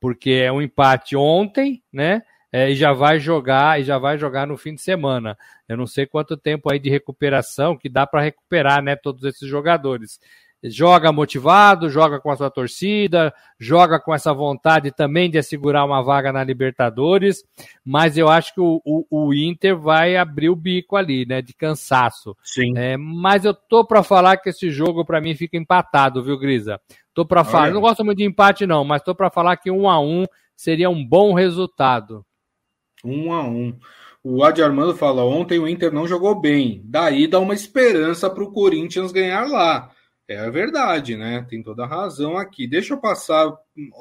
porque 0.00 0.30
é 0.30 0.50
um 0.50 0.62
empate 0.62 1.14
ontem, 1.14 1.82
né? 1.92 2.22
É, 2.50 2.70
e 2.70 2.74
já 2.74 2.94
vai 2.94 3.20
jogar 3.20 3.78
e 3.78 3.84
já 3.84 3.98
vai 3.98 4.16
jogar 4.16 4.46
no 4.46 4.56
fim 4.56 4.74
de 4.74 4.80
semana. 4.80 5.36
Eu 5.68 5.76
não 5.76 5.86
sei 5.86 6.06
quanto 6.06 6.34
tempo 6.34 6.72
aí 6.72 6.78
de 6.78 6.88
recuperação 6.88 7.76
que 7.76 7.90
dá 7.90 8.06
para 8.06 8.22
recuperar, 8.22 8.82
né? 8.82 8.96
Todos 8.96 9.22
esses 9.24 9.46
jogadores 9.46 10.18
joga 10.62 11.12
motivado, 11.12 11.88
joga 11.88 12.20
com 12.20 12.30
a 12.30 12.36
sua 12.36 12.50
torcida, 12.50 13.32
joga 13.58 14.00
com 14.00 14.14
essa 14.14 14.32
vontade 14.32 14.90
também 14.90 15.30
de 15.30 15.38
assegurar 15.38 15.84
uma 15.84 16.02
vaga 16.02 16.32
na 16.32 16.42
Libertadores, 16.42 17.44
mas 17.84 18.16
eu 18.18 18.28
acho 18.28 18.54
que 18.54 18.60
o, 18.60 18.80
o, 18.84 19.06
o 19.10 19.34
Inter 19.34 19.76
vai 19.76 20.16
abrir 20.16 20.48
o 20.48 20.56
bico 20.56 20.96
ali, 20.96 21.24
né, 21.24 21.40
de 21.40 21.54
cansaço. 21.54 22.36
Sim. 22.42 22.76
É, 22.76 22.96
mas 22.96 23.44
eu 23.44 23.54
tô 23.54 23.84
para 23.84 24.02
falar 24.02 24.36
que 24.36 24.48
esse 24.50 24.70
jogo 24.70 25.04
para 25.04 25.20
mim 25.20 25.34
fica 25.34 25.56
empatado, 25.56 26.22
viu, 26.22 26.38
Grisa? 26.38 26.80
Tô 27.14 27.24
para 27.24 27.42
falar, 27.44 27.72
não 27.72 27.80
gosto 27.80 28.04
muito 28.04 28.18
de 28.18 28.24
empate 28.24 28.66
não, 28.66 28.84
mas 28.84 29.02
tô 29.02 29.14
para 29.14 29.30
falar 29.30 29.56
que 29.56 29.70
um 29.70 29.88
a 29.88 30.00
um 30.00 30.24
seria 30.56 30.88
um 30.90 31.04
bom 31.04 31.34
resultado. 31.34 32.24
Um 33.04 33.32
a 33.32 33.42
um. 33.42 33.76
O 34.22 34.44
Adi 34.44 34.62
Armando 34.62 34.94
fala: 34.94 35.24
ontem 35.24 35.58
o 35.58 35.68
Inter 35.68 35.92
não 35.92 36.06
jogou 36.06 36.40
bem. 36.40 36.82
Daí 36.84 37.26
dá 37.26 37.38
uma 37.38 37.54
esperança 37.54 38.28
para 38.28 38.42
o 38.42 38.52
Corinthians 38.52 39.12
ganhar 39.12 39.48
lá. 39.48 39.90
É 40.28 40.50
verdade, 40.50 41.16
né? 41.16 41.46
Tem 41.48 41.62
toda 41.62 41.84
a 41.84 41.86
razão 41.86 42.36
aqui. 42.36 42.66
Deixa 42.66 42.92
eu 42.92 42.98
passar 42.98 43.50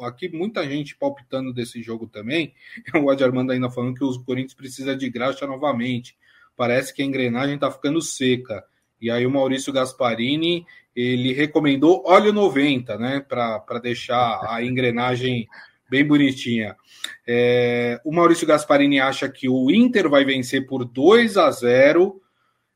aqui 0.04 0.28
muita 0.28 0.68
gente 0.68 0.94
palpitando 0.98 1.54
desse 1.54 1.82
jogo 1.82 2.06
também. 2.06 2.54
O 3.02 3.10
Adi 3.10 3.24
Armando 3.24 3.54
ainda 3.54 3.70
falando 3.70 3.96
que 3.96 4.04
os 4.04 4.18
Corinthians 4.18 4.54
precisa 4.54 4.94
de 4.94 5.10
graxa 5.10 5.48
novamente. 5.48 6.18
Parece 6.58 6.94
que 6.94 7.02
a 7.02 7.06
engrenagem 7.06 7.56
está 7.56 7.72
ficando 7.72 8.02
seca. 8.02 8.62
E 9.00 9.10
aí 9.10 9.26
o 9.26 9.32
Maurício 9.32 9.72
Gasparini 9.72 10.66
ele 10.94 11.32
recomendou 11.32 12.04
óleo 12.06 12.34
90, 12.34 12.98
né? 12.98 13.22
Para 13.22 13.80
deixar 13.82 14.42
a 14.50 14.62
engrenagem 14.62 15.48
bem 15.90 16.06
bonitinha. 16.06 16.76
É, 17.26 18.02
o 18.04 18.14
Maurício 18.14 18.46
Gasparini 18.46 19.00
acha 19.00 19.30
que 19.30 19.48
o 19.48 19.72
Inter 19.72 20.10
vai 20.10 20.26
vencer 20.26 20.68
por 20.68 20.84
2 20.84 21.38
a 21.38 21.50
0 21.52 22.22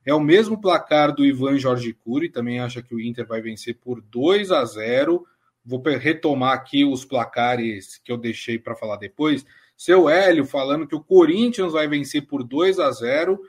é 0.05 0.13
o 0.13 0.19
mesmo 0.19 0.59
placar 0.59 1.13
do 1.13 1.25
Ivan 1.25 1.57
Jorge 1.57 1.93
Cury, 1.93 2.29
também 2.29 2.59
acha 2.59 2.81
que 2.81 2.95
o 2.95 2.99
Inter 2.99 3.25
vai 3.25 3.41
vencer 3.41 3.75
por 3.75 4.01
2 4.01 4.51
a 4.51 4.65
0. 4.65 5.25
Vou 5.63 5.81
retomar 5.81 6.53
aqui 6.53 6.83
os 6.83 7.05
placares 7.05 7.97
que 8.03 8.11
eu 8.11 8.17
deixei 8.17 8.57
para 8.57 8.75
falar 8.75 8.97
depois. 8.97 9.45
Seu 9.77 10.09
Hélio 10.09 10.45
falando 10.45 10.87
que 10.87 10.95
o 10.95 11.03
Corinthians 11.03 11.73
vai 11.73 11.87
vencer 11.87 12.25
por 12.25 12.43
2 12.43 12.79
a 12.79 12.91
0. 12.91 13.39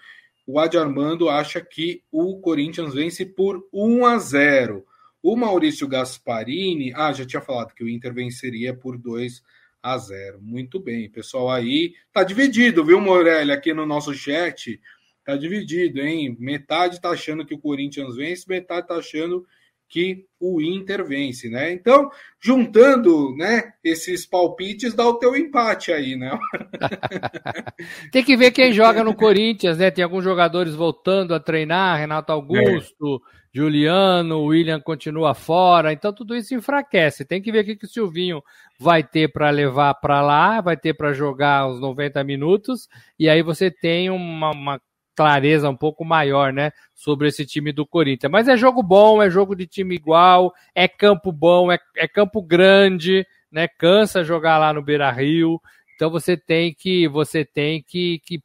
O 0.47 0.59
Adi 0.59 0.77
Armando 0.77 1.31
acha 1.31 1.61
que 1.61 2.03
o 2.11 2.39
Corinthians 2.41 2.95
vence 2.95 3.25
por 3.25 3.67
1 3.73 4.05
a 4.05 4.19
0. 4.19 4.85
O 5.23 5.37
Maurício 5.37 5.87
Gasparini, 5.87 6.93
ah, 6.95 7.13
já 7.13 7.25
tinha 7.25 7.41
falado 7.41 7.75
que 7.75 7.85
o 7.85 7.89
Inter 7.89 8.13
venceria 8.13 8.75
por 8.75 8.99
2 8.99 9.43
a 9.83 9.97
0. 9.97 10.41
Muito 10.41 10.79
bem, 10.79 11.09
pessoal 11.09 11.51
aí 11.51 11.95
tá 12.13 12.23
dividido, 12.23 12.85
viu, 12.85 13.01
Morelli, 13.01 13.53
aqui 13.53 13.73
no 13.73 13.87
nosso 13.87 14.13
chat. 14.13 14.81
Tá 15.25 15.37
dividido, 15.37 16.01
hein? 16.01 16.37
Metade 16.39 17.01
tá 17.01 17.11
achando 17.11 17.47
que 17.47 17.55
o 17.55 17.59
Corinthians 17.59 18.17
vence, 18.17 18.45
metade 18.49 18.89
tá 18.89 18.97
achando 18.97 19.47
que 19.93 20.25
o 20.41 20.59
Inter 20.63 21.05
vence, 21.05 21.51
né? 21.51 21.71
Então, 21.71 22.11
juntando, 22.41 23.37
né, 23.37 23.75
esses 23.85 24.25
palpites, 24.25 24.95
dá 24.95 25.07
o 25.07 25.19
teu 25.19 25.37
empate 25.37 25.93
aí, 25.93 26.17
né? 26.17 26.37
Tem 28.11 28.25
que 28.25 28.35
ver 28.35 28.53
quem 28.53 28.73
joga 28.73 29.05
no 29.05 29.15
Corinthians, 29.15 29.77
né? 29.77 29.91
Tem 29.91 30.03
alguns 30.03 30.25
jogadores 30.25 30.75
voltando 30.75 31.35
a 31.35 31.41
treinar, 31.41 31.99
Renato 31.99 32.33
Augusto, 32.33 33.17
é. 33.17 33.43
Juliano, 33.55 34.45
William 34.45 34.81
continua 34.81 35.35
fora, 35.35 35.93
então 35.93 36.11
tudo 36.11 36.35
isso 36.35 36.55
enfraquece. 36.55 37.27
Tem 37.27 37.43
que 37.43 37.53
ver 37.53 37.61
o 37.61 37.65
que, 37.67 37.77
que 37.77 37.85
o 37.85 37.89
Silvinho 37.89 38.43
vai 38.81 39.05
ter 39.05 39.31
para 39.31 39.51
levar 39.51 39.93
para 39.97 40.23
lá, 40.23 40.63
vai 40.63 40.77
ter 40.77 40.95
para 40.95 41.13
jogar 41.13 41.69
os 41.69 41.79
90 41.79 42.25
minutos, 42.25 42.89
e 43.19 43.29
aí 43.29 43.43
você 43.43 43.71
tem 43.71 44.09
uma, 44.09 44.53
uma 44.53 44.81
clareza 45.15 45.69
um 45.69 45.77
pouco 45.77 46.05
maior, 46.05 46.53
né, 46.53 46.73
sobre 46.95 47.29
esse 47.29 47.45
time 47.45 47.73
do 47.73 47.87
Corinthians. 47.87 48.31
Mas 48.31 48.49
é 48.49 48.57
jogo 48.57 48.83
bom, 48.83 49.23
é 49.23 49.31
jogo 49.31 49.55
de 49.55 49.67
time 49.67 49.95
igual, 49.95 50.53
é 50.75 50.89
campo 50.89 51.31
bom, 51.31 51.71
é, 51.71 51.79
é 51.97 52.09
campo 52.09 52.43
grande, 52.43 53.27
né, 53.51 53.69
cansa 53.69 54.25
jogar 54.25 54.59
lá 54.59 54.73
no 54.73 54.83
Beira-Rio. 54.83 55.61
Então 55.95 56.11
você 56.11 56.37
tem 56.37 56.75
que 56.75 57.07
você 57.09 57.45
tem 57.45 57.83
que, 57.83 58.21
que 58.25 58.43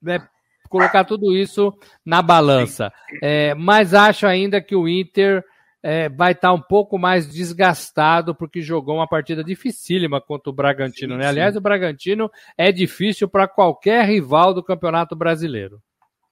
né, 0.00 0.26
colocar 0.68 1.04
tudo 1.04 1.36
isso 1.36 1.72
na 2.04 2.22
balança. 2.22 2.92
É, 3.22 3.54
mas 3.54 3.94
acho 3.94 4.26
ainda 4.26 4.60
que 4.60 4.74
o 4.74 4.88
Inter 4.88 5.44
é, 5.82 6.08
vai 6.08 6.32
estar 6.32 6.48
tá 6.48 6.54
um 6.54 6.60
pouco 6.60 6.98
mais 6.98 7.30
desgastado 7.30 8.34
porque 8.34 8.62
jogou 8.62 8.96
uma 8.96 9.06
partida 9.06 9.44
dificílima 9.44 10.18
contra 10.18 10.48
o 10.48 10.54
Bragantino. 10.54 11.12
Sim, 11.12 11.20
né? 11.20 11.26
Aliás, 11.26 11.54
o 11.56 11.60
Bragantino 11.60 12.30
é 12.56 12.72
difícil 12.72 13.28
para 13.28 13.46
qualquer 13.46 14.06
rival 14.06 14.54
do 14.54 14.62
Campeonato 14.62 15.14
Brasileiro. 15.14 15.82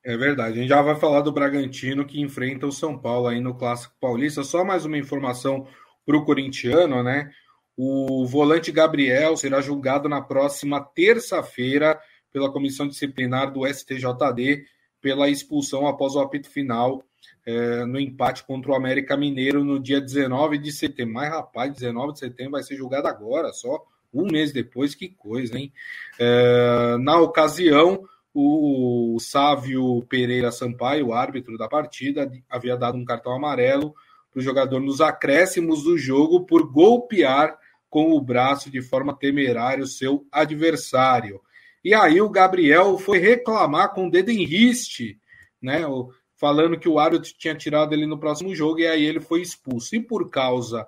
É 0.05 0.17
verdade. 0.17 0.59
A 0.59 0.63
gente 0.63 0.69
já 0.69 0.83
vai 0.83 0.97
falar 0.97 1.21
do 1.21 1.33
Bragantino 1.33 2.05
que 2.05 2.21
enfrenta 2.21 2.67
o 2.67 2.73
São 2.73 2.99
Paulo 2.99 3.29
aí 3.29 3.41
no 3.41 3.55
Clássico 3.55 3.95
Paulista. 4.01 4.43
Só 4.43 4.65
mais 4.65 4.85
uma 4.85 4.99
informação 4.99 5.67
para 6.05 6.17
o 6.17 6.25
corintiano, 6.25 7.03
né? 7.03 7.31
O 7.77 8.27
volante 8.27 8.73
Gabriel 8.73 9.37
será 9.37 9.61
julgado 9.61 10.09
na 10.09 10.21
próxima 10.21 10.81
terça-feira 10.81 11.99
pela 12.33 12.53
comissão 12.53 12.89
disciplinar 12.89 13.53
do 13.53 13.67
STJD 13.67 14.65
pela 15.01 15.29
expulsão 15.29 15.87
após 15.87 16.15
o 16.15 16.21
apito 16.21 16.49
final 16.49 17.05
é, 17.45 17.85
no 17.85 17.99
empate 17.99 18.45
contra 18.45 18.71
o 18.71 18.75
América 18.75 19.17
Mineiro 19.17 19.65
no 19.65 19.81
dia 19.81 20.01
19 20.01 20.59
de 20.59 20.73
setembro. 20.73 21.15
Mas, 21.15 21.31
rapaz, 21.31 21.75
19 21.75 22.13
de 22.13 22.19
setembro 22.21 22.53
vai 22.53 22.63
ser 22.63 22.77
julgado 22.77 23.09
agora, 23.09 23.53
só 23.53 23.85
um 24.15 24.27
mês 24.31 24.53
depois, 24.53 24.95
que 24.95 25.09
coisa, 25.09 25.59
hein? 25.59 25.73
É, 26.19 26.97
na 27.01 27.19
ocasião, 27.19 28.07
o 28.35 29.19
Sávio 29.21 30.03
Pereira 30.09 30.51
Sampaio, 30.51 31.09
o 31.09 31.13
árbitro 31.13 31.59
da 31.59 31.69
partida, 31.69 32.31
havia 32.49 32.77
dado 32.77 32.97
um 32.97 33.05
cartão 33.05 33.33
amarelo 33.33 33.95
para 34.31 34.41
o 34.41 34.43
jogador 34.43 34.81
nos 34.81 35.01
acréscimos 35.01 35.83
do 35.83 35.99
jogo 35.99 36.47
por 36.47 36.71
golpear 36.71 37.59
com 37.91 38.13
o 38.13 38.21
braço 38.21 38.71
de 38.71 38.81
forma 38.81 39.15
temerária 39.15 39.85
o 39.85 39.87
seu 39.87 40.27
adversário. 40.33 41.41
E 41.85 41.93
aí 41.93 42.21
o 42.23 42.31
Gabriel 42.31 42.97
foi 42.97 43.19
reclamar 43.19 43.93
com 43.93 44.07
o 44.07 44.11
dedo 44.11 44.31
em 44.31 44.45
riste, 44.45 45.19
né? 45.61 45.81
Falando 46.37 46.79
que 46.79 46.89
o 46.89 46.99
árbitro 46.99 47.31
tinha 47.37 47.55
tirado 47.55 47.93
ele 47.93 48.07
no 48.07 48.19
próximo 48.19 48.55
jogo 48.55 48.81
e 48.81 48.87
aí 48.87 49.05
ele 49.05 49.21
foi 49.21 49.43
expulso. 49.43 49.95
E 49.95 50.01
por 50.01 50.31
causa 50.31 50.87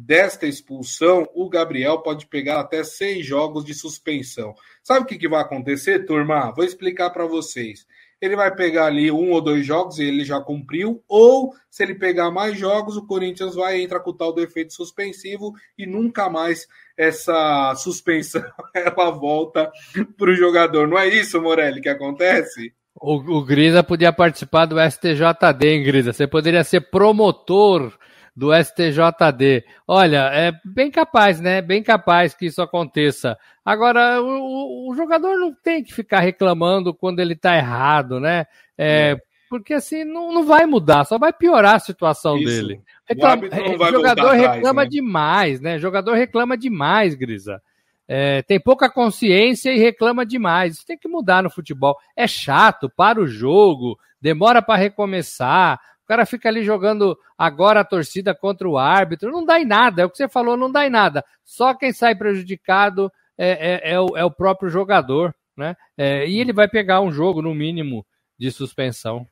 desta 0.00 0.46
expulsão, 0.46 1.28
o 1.34 1.48
Gabriel 1.48 1.98
pode 1.98 2.26
pegar 2.26 2.60
até 2.60 2.82
seis 2.82 3.24
jogos 3.24 3.64
de 3.64 3.74
suspensão. 3.74 4.54
Sabe 4.82 5.00
o 5.00 5.06
que, 5.06 5.18
que 5.18 5.28
vai 5.28 5.42
acontecer, 5.42 6.06
turma? 6.06 6.52
Vou 6.52 6.64
explicar 6.64 7.10
para 7.10 7.26
vocês. 7.26 7.86
ele 8.20 8.36
vai 8.36 8.54
pegar 8.54 8.86
ali 8.86 9.10
um 9.10 9.30
ou 9.30 9.40
dois 9.40 9.64
jogos 9.64 9.98
e 9.98 10.04
ele 10.04 10.24
já 10.24 10.40
cumpriu, 10.40 11.02
ou 11.08 11.54
se 11.70 11.82
ele 11.82 11.94
pegar 11.94 12.30
mais 12.30 12.58
jogos, 12.58 12.96
o 12.96 13.06
Corinthians 13.06 13.54
vai 13.54 13.80
entrar 13.80 14.00
com 14.00 14.10
o 14.10 14.16
tal 14.16 14.32
do 14.32 14.42
efeito 14.42 14.74
suspensivo 14.74 15.54
e 15.76 15.86
nunca 15.86 16.28
mais 16.28 16.66
essa 16.96 17.74
suspensão 17.76 18.44
ela 18.74 19.10
volta 19.10 19.70
para 20.18 20.30
o 20.30 20.34
jogador. 20.34 20.86
Não 20.86 20.98
é 20.98 21.08
isso, 21.08 21.40
Morelli, 21.40 21.80
que 21.80 21.88
acontece? 21.88 22.74
O, 22.94 23.14
o 23.14 23.44
Grisa 23.44 23.82
podia 23.82 24.12
participar 24.12 24.66
do 24.66 24.76
STJD, 24.78 25.66
hein, 25.66 25.82
Grisa? 25.82 26.12
Você 26.12 26.26
poderia 26.26 26.62
ser 26.62 26.90
promotor 26.90 27.98
do 28.34 28.50
STJD. 28.54 29.64
Olha, 29.86 30.30
é 30.32 30.52
bem 30.64 30.90
capaz, 30.90 31.40
né? 31.40 31.60
Bem 31.60 31.82
capaz 31.82 32.34
que 32.34 32.46
isso 32.46 32.62
aconteça. 32.62 33.36
Agora, 33.64 34.20
o, 34.22 34.90
o 34.90 34.94
jogador 34.94 35.38
não 35.38 35.54
tem 35.54 35.82
que 35.82 35.92
ficar 35.92 36.20
reclamando 36.20 36.94
quando 36.94 37.20
ele 37.20 37.34
está 37.34 37.56
errado, 37.56 38.18
né? 38.20 38.46
É, 38.76 39.12
é. 39.12 39.16
Porque 39.50 39.74
assim, 39.74 40.04
não, 40.04 40.32
não 40.32 40.44
vai 40.44 40.64
mudar, 40.64 41.04
só 41.04 41.18
vai 41.18 41.32
piorar 41.32 41.74
a 41.74 41.80
situação 41.80 42.36
isso. 42.36 42.46
dele. 42.46 42.80
Reclama, 43.08 43.42
o 43.46 43.90
jogador 43.90 44.28
atrás, 44.28 44.54
reclama 44.54 44.82
né? 44.84 44.88
demais, 44.88 45.60
né? 45.60 45.76
O 45.76 45.80
jogador 45.80 46.14
reclama 46.14 46.56
demais, 46.56 47.16
Grisa. 47.16 47.60
É, 48.06 48.42
tem 48.42 48.60
pouca 48.60 48.88
consciência 48.88 49.72
e 49.72 49.78
reclama 49.78 50.24
demais. 50.24 50.74
Isso 50.74 50.86
tem 50.86 50.96
que 50.96 51.08
mudar 51.08 51.42
no 51.42 51.50
futebol. 51.50 51.96
É 52.16 52.26
chato, 52.26 52.88
para 52.88 53.20
o 53.20 53.26
jogo, 53.26 53.98
demora 54.20 54.62
para 54.62 54.78
recomeçar 54.78 55.80
cara 56.10 56.26
fica 56.26 56.48
ali 56.48 56.64
jogando 56.64 57.16
agora 57.38 57.80
a 57.80 57.84
torcida 57.84 58.34
contra 58.34 58.68
o 58.68 58.76
árbitro, 58.76 59.30
não 59.30 59.44
dá 59.44 59.60
em 59.60 59.64
nada, 59.64 60.02
é 60.02 60.04
o 60.04 60.10
que 60.10 60.16
você 60.16 60.28
falou, 60.28 60.56
não 60.56 60.70
dá 60.70 60.84
em 60.84 60.90
nada. 60.90 61.24
Só 61.44 61.72
quem 61.72 61.92
sai 61.92 62.16
prejudicado 62.16 63.12
é, 63.38 63.50
é, 63.50 63.92
é, 63.92 64.00
o, 64.00 64.16
é 64.16 64.24
o, 64.24 64.30
próprio 64.30 64.68
jogador, 64.68 65.32
né? 65.56 65.76
É, 65.96 66.28
e 66.28 66.40
ele 66.40 66.52
vai 66.52 66.68
pegar 66.68 67.00
um 67.00 67.12
jogo, 67.12 67.40
no 67.40 67.54
mínimo, 67.54 68.04
de 68.36 68.50
suspensão. 68.50 69.24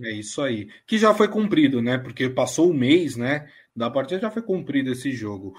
É 0.00 0.12
isso 0.12 0.40
aí. 0.40 0.68
Que 0.86 0.96
já 0.96 1.12
foi 1.12 1.26
cumprido, 1.26 1.82
né? 1.82 1.98
Porque 1.98 2.30
passou 2.30 2.70
o 2.70 2.74
mês, 2.74 3.16
né? 3.16 3.48
Da 3.74 3.90
partida 3.90 4.20
já 4.20 4.30
foi 4.30 4.42
cumprido 4.42 4.92
esse 4.92 5.10
jogo. 5.10 5.54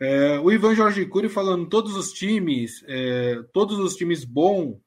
É, 0.00 0.38
o 0.38 0.50
Ivan 0.50 0.74
Jorge 0.74 1.04
Cury 1.04 1.28
falando 1.28 1.68
todos 1.68 1.94
os 1.94 2.10
times, 2.10 2.82
é, 2.88 3.36
todos 3.52 3.78
os 3.78 3.94
times 3.96 4.24
bons 4.24 4.78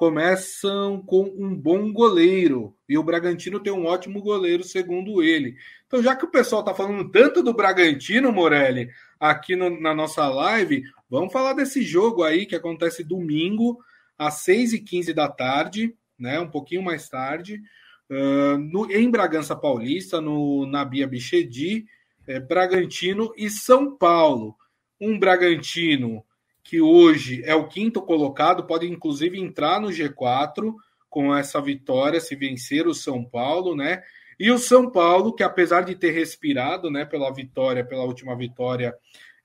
começam 0.00 1.02
com 1.02 1.24
um 1.24 1.54
bom 1.54 1.92
goleiro. 1.92 2.74
E 2.88 2.96
o 2.96 3.02
Bragantino 3.02 3.60
tem 3.60 3.70
um 3.70 3.84
ótimo 3.84 4.22
goleiro, 4.22 4.64
segundo 4.64 5.22
ele. 5.22 5.56
Então, 5.86 6.02
já 6.02 6.16
que 6.16 6.24
o 6.24 6.30
pessoal 6.30 6.62
está 6.62 6.72
falando 6.72 7.10
tanto 7.10 7.42
do 7.42 7.52
Bragantino, 7.52 8.32
Morelli, 8.32 8.88
aqui 9.20 9.54
no, 9.54 9.78
na 9.78 9.94
nossa 9.94 10.26
live, 10.26 10.84
vamos 11.10 11.30
falar 11.30 11.52
desse 11.52 11.82
jogo 11.82 12.22
aí 12.22 12.46
que 12.46 12.56
acontece 12.56 13.04
domingo, 13.04 13.78
às 14.16 14.42
6h15 14.46 15.12
da 15.12 15.28
tarde, 15.28 15.94
né? 16.18 16.40
Um 16.40 16.48
pouquinho 16.48 16.82
mais 16.82 17.06
tarde, 17.06 17.60
uh, 18.08 18.56
no, 18.56 18.90
em 18.90 19.10
Bragança 19.10 19.54
Paulista, 19.54 20.18
no 20.18 20.64
Nabia 20.64 21.06
Bichedi, 21.06 21.84
é, 22.26 22.40
Bragantino 22.40 23.34
e 23.36 23.50
São 23.50 23.94
Paulo. 23.98 24.56
Um 24.98 25.18
Bragantino 25.18 26.24
que 26.62 26.80
hoje 26.80 27.42
é 27.44 27.54
o 27.54 27.68
quinto 27.68 28.02
colocado, 28.02 28.66
pode 28.66 28.88
inclusive 28.88 29.38
entrar 29.38 29.80
no 29.80 29.88
G4 29.88 30.74
com 31.08 31.34
essa 31.34 31.60
vitória, 31.60 32.20
se 32.20 32.36
vencer 32.36 32.86
o 32.86 32.94
São 32.94 33.24
Paulo, 33.24 33.74
né? 33.74 34.02
E 34.38 34.50
o 34.50 34.58
São 34.58 34.90
Paulo, 34.90 35.34
que 35.34 35.42
apesar 35.42 35.82
de 35.82 35.94
ter 35.94 36.12
respirado, 36.12 36.90
né, 36.90 37.04
pela 37.04 37.30
vitória, 37.30 37.84
pela 37.84 38.04
última 38.04 38.34
vitória 38.34 38.94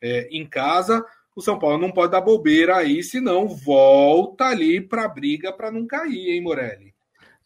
é, 0.01 0.29
em 0.31 0.47
casa, 0.47 1.03
o 1.35 1.41
São 1.41 1.59
Paulo 1.59 1.77
não 1.77 1.91
pode 1.91 2.13
dar 2.13 2.21
bobeira 2.21 2.77
aí, 2.77 3.03
senão 3.03 3.45
volta 3.45 4.45
ali 4.45 4.79
para 4.79 5.03
a 5.03 5.09
briga 5.09 5.51
para 5.51 5.69
não 5.69 5.85
cair, 5.85 6.29
hein, 6.29 6.41
Morelli? 6.41 6.94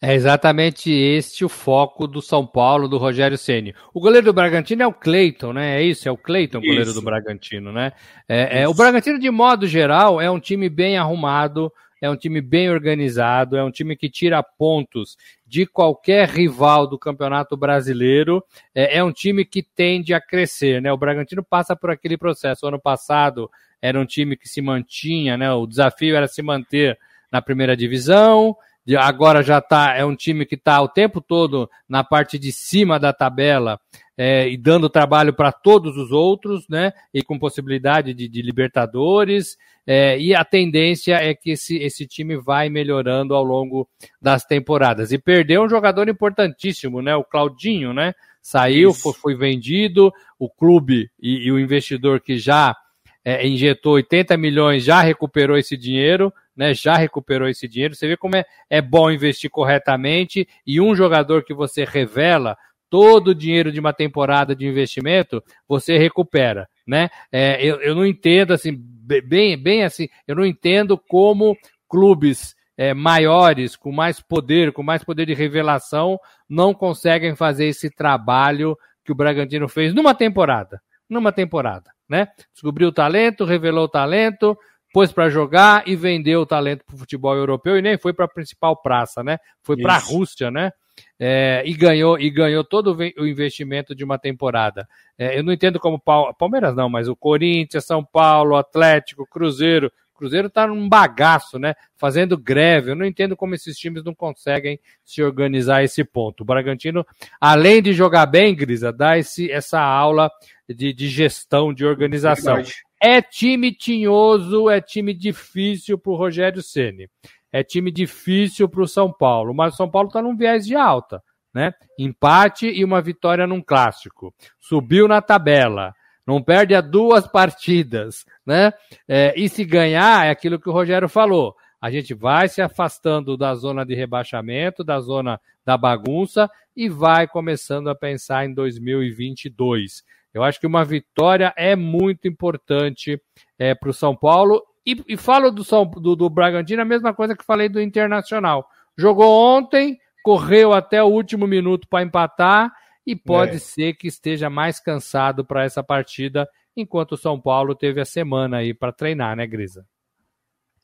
É 0.02 0.14
exatamente 0.14 0.90
este 0.90 1.44
o 1.44 1.48
foco 1.48 2.06
do 2.06 2.22
São 2.22 2.46
Paulo, 2.46 2.88
do 2.88 2.96
Rogério 2.96 3.36
Ceni. 3.36 3.74
O 3.92 4.00
goleiro 4.00 4.26
do 4.26 4.32
Bragantino 4.32 4.82
é 4.82 4.86
o 4.86 4.94
Cleiton, 4.94 5.52
né? 5.52 5.78
É 5.78 5.82
isso, 5.82 6.08
é 6.08 6.10
o 6.10 6.16
Cleiton, 6.16 6.56
o 6.58 6.62
goleiro 6.62 6.94
do 6.94 7.02
Bragantino, 7.02 7.70
né? 7.70 7.92
É, 8.26 8.62
é, 8.62 8.68
o 8.68 8.72
Bragantino, 8.72 9.18
de 9.18 9.30
modo 9.30 9.66
geral, 9.66 10.18
é 10.18 10.30
um 10.30 10.40
time 10.40 10.70
bem 10.70 10.96
arrumado, 10.96 11.70
é 12.00 12.08
um 12.08 12.16
time 12.16 12.40
bem 12.40 12.70
organizado, 12.70 13.58
é 13.58 13.62
um 13.62 13.70
time 13.70 13.94
que 13.94 14.08
tira 14.08 14.42
pontos 14.42 15.18
de 15.46 15.66
qualquer 15.66 16.30
rival 16.30 16.86
do 16.86 16.98
Campeonato 16.98 17.54
Brasileiro, 17.54 18.42
é, 18.74 18.96
é 18.96 19.04
um 19.04 19.12
time 19.12 19.44
que 19.44 19.62
tende 19.62 20.14
a 20.14 20.20
crescer, 20.20 20.80
né? 20.80 20.90
O 20.90 20.96
Bragantino 20.96 21.44
passa 21.44 21.76
por 21.76 21.90
aquele 21.90 22.16
processo. 22.16 22.64
O 22.64 22.68
ano 22.70 22.80
passado 22.80 23.50
era 23.82 24.00
um 24.00 24.06
time 24.06 24.34
que 24.34 24.48
se 24.48 24.62
mantinha, 24.62 25.36
né? 25.36 25.52
O 25.52 25.66
desafio 25.66 26.16
era 26.16 26.26
se 26.26 26.40
manter 26.40 26.98
na 27.30 27.42
primeira 27.42 27.76
divisão, 27.76 28.56
agora 28.96 29.42
já 29.42 29.60
tá, 29.60 29.94
é 29.94 30.04
um 30.04 30.16
time 30.16 30.46
que 30.46 30.54
está 30.54 30.80
o 30.80 30.88
tempo 30.88 31.20
todo 31.20 31.68
na 31.88 32.02
parte 32.02 32.38
de 32.38 32.50
cima 32.52 32.98
da 32.98 33.12
tabela 33.12 33.78
é, 34.16 34.48
e 34.48 34.56
dando 34.56 34.90
trabalho 34.90 35.32
para 35.32 35.50
todos 35.50 35.96
os 35.96 36.10
outros, 36.12 36.68
né? 36.68 36.92
E 37.12 37.22
com 37.22 37.38
possibilidade 37.38 38.12
de, 38.12 38.28
de 38.28 38.42
Libertadores. 38.42 39.56
É, 39.86 40.18
e 40.20 40.34
a 40.34 40.44
tendência 40.44 41.14
é 41.14 41.34
que 41.34 41.52
esse, 41.52 41.78
esse 41.78 42.06
time 42.06 42.36
vai 42.36 42.68
melhorando 42.68 43.34
ao 43.34 43.42
longo 43.42 43.88
das 44.20 44.44
temporadas. 44.44 45.10
E 45.10 45.18
perdeu 45.18 45.62
um 45.62 45.68
jogador 45.68 46.08
importantíssimo, 46.08 47.00
né? 47.00 47.16
O 47.16 47.24
Claudinho, 47.24 47.94
né? 47.94 48.12
Saiu, 48.42 48.92
foi, 48.92 49.12
foi, 49.14 49.34
vendido, 49.34 50.12
o 50.38 50.48
clube 50.48 51.10
e, 51.20 51.46
e 51.46 51.52
o 51.52 51.58
investidor 51.58 52.20
que 52.20 52.38
já 52.38 52.76
é, 53.24 53.46
injetou 53.46 53.94
80 53.94 54.36
milhões 54.36 54.84
já 54.84 55.00
recuperou 55.00 55.56
esse 55.56 55.76
dinheiro, 55.76 56.32
né, 56.60 56.74
já 56.74 56.94
recuperou 56.94 57.48
esse 57.48 57.66
dinheiro. 57.66 57.94
Você 57.94 58.06
vê 58.06 58.18
como 58.18 58.36
é, 58.36 58.44
é 58.68 58.82
bom 58.82 59.10
investir 59.10 59.48
corretamente 59.48 60.46
e 60.66 60.78
um 60.78 60.94
jogador 60.94 61.42
que 61.42 61.54
você 61.54 61.86
revela 61.86 62.54
todo 62.90 63.28
o 63.28 63.34
dinheiro 63.34 63.72
de 63.72 63.80
uma 63.80 63.94
temporada 63.94 64.54
de 64.54 64.66
investimento, 64.66 65.42
você 65.66 65.96
recupera, 65.96 66.68
né? 66.86 67.08
É, 67.32 67.64
eu, 67.64 67.80
eu 67.80 67.94
não 67.94 68.04
entendo 68.04 68.52
assim, 68.52 68.76
bem, 68.76 69.56
bem 69.56 69.84
assim, 69.84 70.06
eu 70.28 70.36
não 70.36 70.44
entendo 70.44 70.98
como 70.98 71.56
clubes 71.88 72.54
é, 72.76 72.92
maiores, 72.92 73.74
com 73.74 73.90
mais 73.90 74.20
poder, 74.20 74.70
com 74.70 74.82
mais 74.82 75.02
poder 75.02 75.24
de 75.24 75.32
revelação, 75.32 76.18
não 76.46 76.74
conseguem 76.74 77.34
fazer 77.34 77.68
esse 77.68 77.88
trabalho 77.88 78.76
que 79.02 79.12
o 79.12 79.14
Bragantino 79.14 79.66
fez 79.66 79.94
numa 79.94 80.14
temporada. 80.14 80.78
Numa 81.08 81.32
temporada, 81.32 81.90
né? 82.06 82.28
Descobriu 82.52 82.88
o 82.88 82.92
talento, 82.92 83.46
revelou 83.46 83.84
o 83.84 83.88
talento, 83.88 84.54
pôs 84.92 85.12
para 85.12 85.28
jogar 85.28 85.86
e 85.86 85.94
vendeu 85.94 86.42
o 86.42 86.46
talento 86.46 86.84
para 86.84 86.94
o 86.94 86.98
futebol 86.98 87.34
europeu 87.34 87.78
e 87.78 87.82
nem 87.82 87.98
foi 87.98 88.12
para 88.12 88.24
a 88.24 88.28
principal 88.28 88.76
praça, 88.76 89.22
né? 89.22 89.38
Foi 89.62 89.76
para 89.76 89.94
a 89.94 89.98
Rússia, 89.98 90.50
né? 90.50 90.72
É, 91.18 91.62
e 91.64 91.72
ganhou 91.72 92.18
e 92.18 92.28
ganhou 92.30 92.62
todo 92.62 92.94
o 92.94 93.26
investimento 93.26 93.94
de 93.94 94.04
uma 94.04 94.18
temporada. 94.18 94.86
É, 95.16 95.38
eu 95.38 95.42
não 95.42 95.52
entendo 95.52 95.78
como 95.78 96.00
Palmeiras 96.38 96.74
não, 96.74 96.88
mas 96.88 97.08
o 97.08 97.16
Corinthians, 97.16 97.86
São 97.86 98.04
Paulo, 98.04 98.56
Atlético, 98.56 99.26
Cruzeiro, 99.26 99.90
Cruzeiro 100.20 100.48
está 100.48 100.66
num 100.66 100.86
bagaço, 100.86 101.58
né? 101.58 101.74
Fazendo 101.96 102.36
greve. 102.36 102.90
Eu 102.90 102.94
não 102.94 103.06
entendo 103.06 103.34
como 103.34 103.54
esses 103.54 103.78
times 103.78 104.04
não 104.04 104.14
conseguem 104.14 104.78
se 105.02 105.22
organizar 105.22 105.76
a 105.76 105.82
esse 105.82 106.04
ponto. 106.04 106.42
O 106.42 106.44
Bragantino, 106.44 107.06
além 107.40 107.80
de 107.80 107.94
jogar 107.94 108.26
bem, 108.26 108.54
Grisa, 108.54 108.92
dá 108.92 109.16
esse, 109.16 109.50
essa 109.50 109.80
aula 109.80 110.30
de, 110.68 110.92
de 110.92 111.08
gestão, 111.08 111.72
de 111.72 111.86
organização. 111.86 112.62
É 113.02 113.22
time 113.22 113.72
tinhoso, 113.72 114.68
é 114.68 114.78
time 114.78 115.14
difícil 115.14 115.96
para 115.96 116.12
o 116.12 116.16
Rogério 116.16 116.62
Ceni. 116.62 117.08
É 117.50 117.64
time 117.64 117.90
difícil 117.90 118.68
para 118.68 118.82
o 118.82 118.88
São 118.88 119.10
Paulo, 119.10 119.54
mas 119.54 119.72
o 119.72 119.76
São 119.78 119.90
Paulo 119.90 120.08
está 120.08 120.20
num 120.20 120.36
viés 120.36 120.66
de 120.66 120.76
alta, 120.76 121.22
né? 121.54 121.72
Empate 121.98 122.66
e 122.66 122.84
uma 122.84 123.00
vitória 123.00 123.46
num 123.46 123.62
clássico. 123.62 124.34
Subiu 124.60 125.08
na 125.08 125.22
tabela, 125.22 125.94
não 126.30 126.40
perde 126.40 126.76
a 126.76 126.80
duas 126.80 127.26
partidas, 127.26 128.24
né? 128.46 128.72
É, 129.08 129.34
e 129.36 129.48
se 129.48 129.64
ganhar, 129.64 130.26
é 130.26 130.30
aquilo 130.30 130.60
que 130.60 130.68
o 130.68 130.72
Rogério 130.72 131.08
falou. 131.08 131.56
A 131.80 131.90
gente 131.90 132.14
vai 132.14 132.48
se 132.48 132.62
afastando 132.62 133.36
da 133.36 133.52
zona 133.56 133.84
de 133.84 133.96
rebaixamento, 133.96 134.84
da 134.84 135.00
zona 135.00 135.40
da 135.66 135.76
bagunça 135.76 136.48
e 136.76 136.88
vai 136.88 137.26
começando 137.26 137.90
a 137.90 137.96
pensar 137.96 138.44
em 138.44 138.54
2022. 138.54 140.04
Eu 140.32 140.44
acho 140.44 140.60
que 140.60 140.68
uma 140.68 140.84
vitória 140.84 141.52
é 141.56 141.74
muito 141.74 142.28
importante 142.28 143.20
é, 143.58 143.74
para 143.74 143.90
o 143.90 143.94
São 143.94 144.14
Paulo. 144.14 144.62
E, 144.86 145.02
e 145.08 145.16
falo 145.16 145.50
do, 145.50 145.64
São, 145.64 145.84
do, 145.84 146.14
do 146.14 146.30
Bragantino 146.30 146.82
a 146.82 146.84
mesma 146.84 147.12
coisa 147.12 147.36
que 147.36 147.44
falei 147.44 147.68
do 147.68 147.80
Internacional. 147.80 148.68
Jogou 148.96 149.56
ontem, 149.56 149.98
correu 150.22 150.72
até 150.72 151.02
o 151.02 151.08
último 151.08 151.48
minuto 151.48 151.88
para 151.88 152.04
empatar 152.04 152.72
e 153.12 153.16
pode 153.16 153.56
é. 153.56 153.58
ser 153.58 153.94
que 153.94 154.06
esteja 154.06 154.48
mais 154.50 154.78
cansado 154.80 155.44
para 155.44 155.64
essa 155.64 155.82
partida, 155.82 156.48
enquanto 156.76 157.12
o 157.12 157.16
São 157.16 157.40
Paulo 157.40 157.74
teve 157.74 158.00
a 158.00 158.04
semana 158.04 158.58
aí 158.58 158.74
para 158.74 158.92
treinar, 158.92 159.36
né, 159.36 159.46
Grisa? 159.46 159.86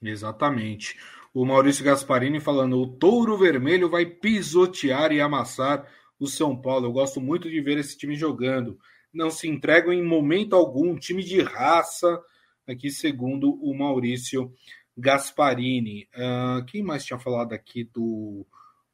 Exatamente. 0.03 0.97
O 1.33 1.45
Maurício 1.45 1.85
Gasparini 1.85 2.41
falando: 2.41 2.79
o 2.79 2.87
touro 2.87 3.37
vermelho 3.37 3.89
vai 3.89 4.07
pisotear 4.07 5.13
e 5.13 5.21
amassar 5.21 5.87
o 6.19 6.27
São 6.27 6.57
Paulo. 6.57 6.87
Eu 6.87 6.93
gosto 6.93 7.21
muito 7.21 7.51
de 7.51 7.61
ver 7.61 7.79
esse 7.79 7.97
time 7.97 8.15
jogando 8.17 8.79
não 9.17 9.31
se 9.31 9.49
entregam 9.49 9.93
em 9.93 10.05
momento 10.05 10.55
algum, 10.55 10.95
time 10.97 11.25
de 11.25 11.41
raça, 11.41 12.23
aqui 12.67 12.91
segundo 12.91 13.55
o 13.63 13.75
Maurício 13.75 14.53
Gasparini. 14.97 16.07
Uh, 16.15 16.65
quem 16.67 16.83
mais 16.83 17.05
tinha 17.05 17.19
falado 17.19 17.55
aqui 17.55 17.85
do, 17.85 18.47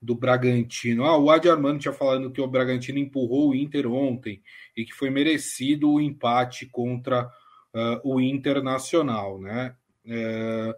do 0.03 0.17
Bragantino. 0.17 1.05
Ah, 1.05 1.17
o 1.17 1.31
Adi 1.31 1.49
Armando 1.49 1.79
tinha 1.79 1.95
falado 1.95 2.33
que 2.33 2.41
o 2.41 2.47
Bragantino 2.49 2.99
empurrou 2.99 3.51
o 3.51 3.55
Inter 3.55 3.87
ontem 3.87 4.43
e 4.77 4.85
que 4.85 4.93
foi 4.93 5.09
merecido 5.09 5.93
o 5.93 6.01
empate 6.01 6.67
contra 6.67 7.27
uh, 7.73 8.01
o 8.03 8.21
Internacional, 8.21 9.41
né? 9.41 9.77
É... 10.05 10.77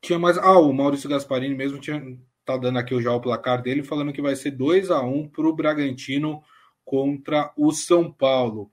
Tinha 0.00 0.18
mais. 0.18 0.36
Ah, 0.38 0.58
o 0.58 0.72
Maurício 0.72 1.08
Gasparini 1.08 1.54
mesmo 1.54 1.78
tinha 1.78 2.02
tá 2.44 2.56
dando 2.56 2.78
aqui 2.78 3.00
já 3.00 3.12
o 3.12 3.20
placar 3.20 3.60
dele, 3.60 3.82
falando 3.82 4.12
que 4.12 4.22
vai 4.22 4.36
ser 4.36 4.52
2 4.52 4.90
a 4.90 5.00
1 5.00 5.28
para 5.28 5.48
o 5.48 5.54
Bragantino 5.54 6.42
contra 6.84 7.52
o 7.56 7.72
São 7.72 8.10
Paulo. 8.12 8.70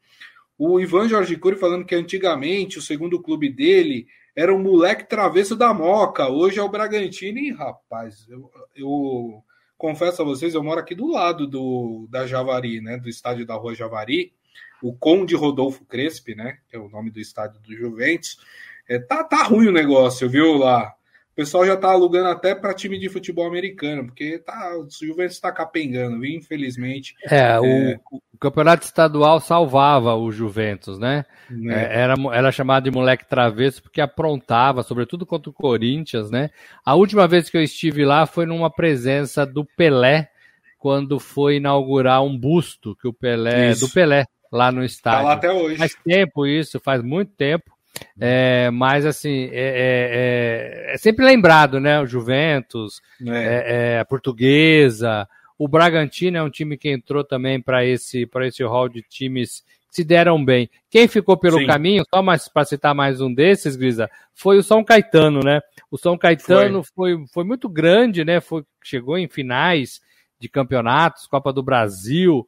O 0.58 0.80
Ivan 0.80 1.10
Jorge 1.10 1.36
Cury 1.36 1.58
falando 1.58 1.86
que 1.86 1.96
antigamente 1.96 2.78
o 2.78 2.82
segundo 2.82 3.22
clube 3.22 3.50
dele 3.50 4.06
era 4.36 4.54
um 4.54 4.60
moleque 4.60 5.08
travesso 5.08 5.56
da 5.56 5.74
Moca, 5.74 6.28
hoje 6.28 6.60
é 6.60 6.64
o 6.64 6.70
Bragantino. 6.70 7.40
E 7.40 7.52
rapaz, 7.52 8.28
eu, 8.30 8.52
eu 8.76 9.44
confesso 9.78 10.22
a 10.22 10.26
vocês, 10.26 10.56
eu 10.56 10.64
moro 10.64 10.80
aqui 10.80 10.96
do 10.96 11.08
lado 11.08 11.46
do 11.46 12.08
da 12.10 12.26
Javari, 12.26 12.82
né, 12.82 12.98
do 12.98 13.10
estádio 13.10 13.46
da 13.46 13.56
Rua 13.56 13.76
Javari, 13.76 14.34
o 14.82 14.94
Conde 14.94 15.36
Rodolfo 15.36 15.86
Crespi, 15.86 16.36
né, 16.36 16.58
que 16.70 16.76
é 16.76 16.80
o 16.80 16.90
nome 16.90 17.12
do 17.12 17.20
estádio 17.20 17.62
do 17.62 17.76
Juventus. 17.76 18.38
É, 18.88 19.00
tá, 19.00 19.24
tá 19.24 19.44
ruim 19.44 19.68
o 19.68 19.72
negócio, 19.72 20.30
viu 20.30 20.58
lá? 20.58 20.94
O 21.34 21.36
pessoal 21.36 21.66
já 21.66 21.76
tá 21.76 21.90
alugando 21.90 22.30
até 22.30 22.54
para 22.54 22.76
time 22.76 23.00
de 23.00 23.10
futebol 23.10 23.48
americano, 23.48 24.06
porque 24.06 24.38
tá, 24.38 24.78
o 24.78 24.88
Juventus 24.88 25.34
está 25.34 25.52
capengando, 25.52 26.24
infelizmente. 26.24 27.16
É, 27.26 27.60
o, 27.60 27.66
é... 27.66 28.00
o, 28.12 28.38
campeonato 28.40 28.86
estadual 28.86 29.40
salvava 29.40 30.14
o 30.14 30.32
Juventus, 30.32 31.00
né? 31.00 31.26
É. 31.70 31.74
É, 31.74 32.02
era, 32.02 32.14
era 32.32 32.52
chamado 32.52 32.84
de 32.84 32.92
moleque 32.92 33.26
travesso 33.26 33.82
porque 33.82 34.00
aprontava, 34.00 34.84
sobretudo 34.84 35.26
contra 35.26 35.50
o 35.50 35.54
Corinthians, 35.54 36.30
né? 36.30 36.52
A 36.86 36.94
última 36.94 37.28
vez 37.28 37.50
que 37.50 37.58
eu 37.58 37.64
estive 37.64 38.06
lá 38.06 38.28
foi 38.28 38.46
numa 38.46 38.70
presença 38.70 39.44
do 39.44 39.66
Pelé, 39.66 40.30
quando 40.78 41.20
foi 41.20 41.56
inaugurar 41.56 42.22
um 42.24 42.38
busto 42.38 42.96
que 42.96 43.08
o 43.08 43.14
Pelé, 43.14 43.72
isso. 43.72 43.88
do 43.88 43.92
Pelé, 43.92 44.26
lá 44.52 44.72
no 44.72 44.84
estádio. 44.84 45.22
Tá 45.22 45.26
lá 45.26 45.34
até 45.34 45.52
hoje. 45.52 45.78
Faz 45.78 45.96
tempo 46.06 46.46
isso, 46.46 46.80
faz 46.80 47.02
muito 47.02 47.32
tempo. 47.32 47.72
É, 48.20 48.72
mas 48.72 49.06
assim, 49.06 49.50
é, 49.52 49.60
é, 49.60 50.90
é, 50.92 50.94
é, 50.94 50.98
sempre 50.98 51.26
lembrado, 51.26 51.80
né? 51.80 52.00
O 52.00 52.08
Juventus, 52.08 53.02
é. 53.26 53.30
É, 53.30 53.94
é. 53.96 54.00
a 54.00 54.06
Portuguesa, 54.06 55.28
o 55.58 55.68
Bragantino 55.68 56.38
é 56.38 56.44
um 56.44 56.50
time 56.50 56.78
que 56.78 56.90
entrou 56.90 57.24
também 57.24 57.62
para 57.62 57.86
esse, 57.86 58.28
esse 58.42 58.64
hall 58.64 58.90
de 58.90 59.02
times 59.04 59.64
que 59.90 59.98
se 59.98 60.04
deram 60.04 60.44
bem. 60.44 60.70
Quem 60.90 61.08
ficou 61.08 61.38
pelo 61.38 61.60
Sim. 61.60 61.68
caminho, 61.68 62.04
só 62.10 62.24
para 62.52 62.66
citar 62.66 62.96
mais 62.96 63.22
um 63.22 63.34
desses, 63.34 63.76
Grisa, 63.76 64.10
foi 64.34 64.58
o 64.58 64.64
São 64.64 64.84
Caetano, 64.84 65.42
né? 65.42 65.62
O 65.92 65.98
São 65.98 66.18
Caetano 66.18 66.84
foi, 66.84 67.16
foi, 67.16 67.28
foi 67.32 67.44
muito 67.44 67.70
grande, 67.70 68.26
né? 68.26 68.42
Foi, 68.42 68.64
chegou 68.84 69.18
em 69.18 69.28
finais 69.28 70.02
de 70.40 70.50
campeonatos, 70.50 71.28
Copa 71.28 71.54
do 71.54 71.62
Brasil, 71.62 72.46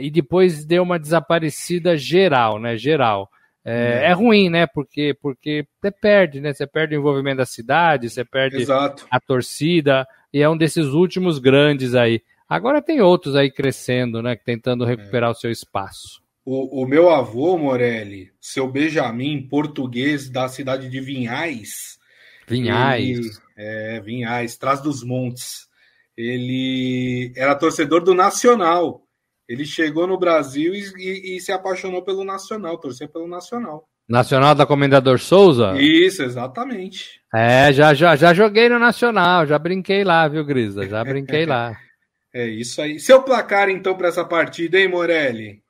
e 0.00 0.10
depois 0.10 0.64
deu 0.64 0.84
uma 0.84 0.98
desaparecida 0.98 1.96
geral, 1.96 2.58
né? 2.60 2.76
Geral. 2.76 3.28
É, 3.70 4.06
é, 4.06 4.12
ruim, 4.12 4.48
né? 4.48 4.66
Porque, 4.66 5.14
porque 5.20 5.66
você 5.78 5.90
perde, 5.90 6.40
né? 6.40 6.54
Você 6.54 6.66
perde 6.66 6.96
o 6.96 6.98
envolvimento 6.98 7.36
da 7.36 7.44
cidade, 7.44 8.08
você 8.08 8.24
perde 8.24 8.56
Exato. 8.56 9.06
a 9.10 9.20
torcida, 9.20 10.06
e 10.32 10.40
é 10.40 10.48
um 10.48 10.56
desses 10.56 10.86
últimos 10.86 11.38
grandes 11.38 11.94
aí. 11.94 12.22
Agora 12.48 12.80
tem 12.80 13.02
outros 13.02 13.36
aí 13.36 13.50
crescendo, 13.50 14.22
né? 14.22 14.34
Tentando 14.36 14.86
recuperar 14.86 15.28
é. 15.28 15.32
o 15.32 15.34
seu 15.34 15.50
espaço. 15.50 16.22
O, 16.46 16.82
o, 16.82 16.86
meu 16.86 17.10
avô, 17.10 17.58
Morelli, 17.58 18.30
seu 18.40 18.66
Benjamin, 18.66 19.46
português 19.46 20.30
da 20.30 20.48
cidade 20.48 20.88
de 20.88 20.98
Vinhais. 20.98 21.98
Vinhais. 22.46 23.18
Ele, 23.18 23.30
é, 23.54 24.00
Vinhais, 24.00 24.56
Traz 24.56 24.80
dos 24.80 25.04
Montes. 25.04 25.68
Ele 26.16 27.34
era 27.36 27.54
torcedor 27.54 28.02
do 28.02 28.14
Nacional. 28.14 29.02
Ele 29.48 29.64
chegou 29.64 30.06
no 30.06 30.18
Brasil 30.18 30.74
e, 30.74 30.82
e, 30.98 31.36
e 31.36 31.40
se 31.40 31.50
apaixonou 31.50 32.02
pelo 32.02 32.22
Nacional, 32.22 32.76
torceu 32.78 33.08
pelo 33.08 33.26
Nacional. 33.26 33.88
Nacional 34.08 34.54
da 34.54 34.66
Comendador 34.66 35.18
Souza? 35.18 35.74
Isso, 35.78 36.22
exatamente. 36.22 37.20
É, 37.34 37.72
já, 37.72 37.94
já, 37.94 38.16
já 38.16 38.32
joguei 38.34 38.68
no 38.68 38.78
Nacional, 38.78 39.46
já 39.46 39.58
brinquei 39.58 40.04
lá, 40.04 40.28
viu, 40.28 40.44
Grisa? 40.44 40.86
Já 40.86 41.02
brinquei 41.04 41.46
lá. 41.46 41.76
É 42.30 42.46
isso 42.46 42.82
aí. 42.82 43.00
Seu 43.00 43.22
placar, 43.22 43.70
então, 43.70 43.96
para 43.96 44.08
essa 44.08 44.22
partida, 44.22 44.78
hein, 44.78 44.86
Morelli? 44.86 45.62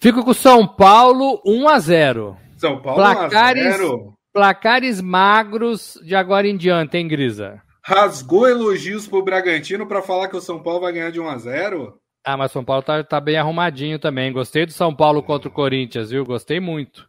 Fico 0.00 0.24
com 0.24 0.32
São 0.32 0.64
Paulo 0.64 1.42
1 1.44 1.68
a 1.68 1.78
0 1.80 2.36
São 2.56 2.80
Paulo 2.80 3.00
placares, 3.00 3.64
1 3.64 3.68
a 3.68 3.72
0 3.72 4.14
Placares 4.32 5.00
magros 5.00 5.98
de 6.04 6.14
agora 6.14 6.46
em 6.46 6.56
diante, 6.56 6.96
hein, 6.96 7.08
Grisa? 7.08 7.60
Rasgou 7.84 8.48
elogios 8.48 9.08
pro 9.08 9.24
Bragantino 9.24 9.88
para 9.88 10.02
falar 10.02 10.28
que 10.28 10.36
o 10.36 10.40
São 10.40 10.62
Paulo 10.62 10.82
vai 10.82 10.92
ganhar 10.92 11.10
de 11.10 11.20
1 11.20 11.28
a 11.28 11.36
0 11.36 11.98
ah, 12.24 12.36
mas 12.38 12.52
São 12.52 12.64
Paulo 12.64 12.82
tá, 12.82 13.04
tá 13.04 13.20
bem 13.20 13.36
arrumadinho 13.36 13.98
também. 13.98 14.32
Gostei 14.32 14.64
do 14.64 14.72
São 14.72 14.94
Paulo 14.94 15.22
contra 15.22 15.48
o 15.48 15.52
Corinthians, 15.52 16.10
viu? 16.10 16.24
Gostei 16.24 16.58
muito. 16.58 17.06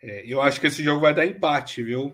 É, 0.00 0.24
eu 0.24 0.40
acho 0.40 0.60
que 0.60 0.68
esse 0.68 0.82
jogo 0.82 1.00
vai 1.00 1.12
dar 1.12 1.26
empate, 1.26 1.82
viu? 1.82 2.06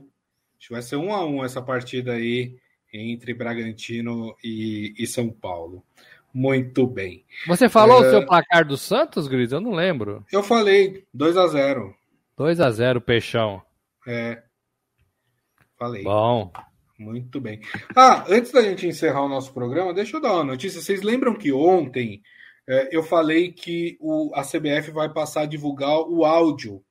Acho 0.58 0.68
que 0.68 0.72
vai 0.72 0.82
ser 0.82 0.96
um 0.96 1.12
a 1.12 1.24
um 1.24 1.44
essa 1.44 1.60
partida 1.60 2.12
aí 2.12 2.56
entre 2.92 3.34
Bragantino 3.34 4.34
e, 4.42 4.94
e 4.98 5.06
São 5.06 5.28
Paulo. 5.30 5.84
Muito 6.32 6.86
bem. 6.86 7.24
Você 7.46 7.68
falou 7.68 8.02
é... 8.02 8.06
o 8.06 8.10
seu 8.10 8.26
placar 8.26 8.66
do 8.66 8.76
Santos, 8.76 9.28
Gris? 9.28 9.52
Eu 9.52 9.60
não 9.60 9.72
lembro. 9.72 10.24
Eu 10.32 10.42
falei, 10.42 11.04
2 11.12 11.36
a 11.36 11.46
0 11.46 11.94
2 12.36 12.60
a 12.60 12.70
0 12.70 13.00
Peixão. 13.00 13.62
É. 14.06 14.42
Falei. 15.78 16.04
Bom. 16.04 16.50
Muito 16.98 17.40
bem. 17.40 17.60
Ah, 17.94 18.24
antes 18.28 18.50
da 18.50 18.60
gente 18.60 18.86
encerrar 18.86 19.22
o 19.22 19.28
nosso 19.28 19.52
programa, 19.54 19.94
deixa 19.94 20.16
eu 20.16 20.20
dar 20.20 20.32
uma 20.32 20.44
notícia. 20.44 20.80
Vocês 20.80 21.00
lembram 21.00 21.36
que 21.36 21.52
ontem 21.52 22.22
é, 22.66 22.88
eu 22.90 23.04
falei 23.04 23.52
que 23.52 23.96
o, 24.00 24.32
a 24.34 24.42
CBF 24.42 24.90
vai 24.90 25.08
passar 25.08 25.42
a 25.42 25.46
divulgar 25.46 25.96
o 26.00 26.24
áudio 26.24 26.82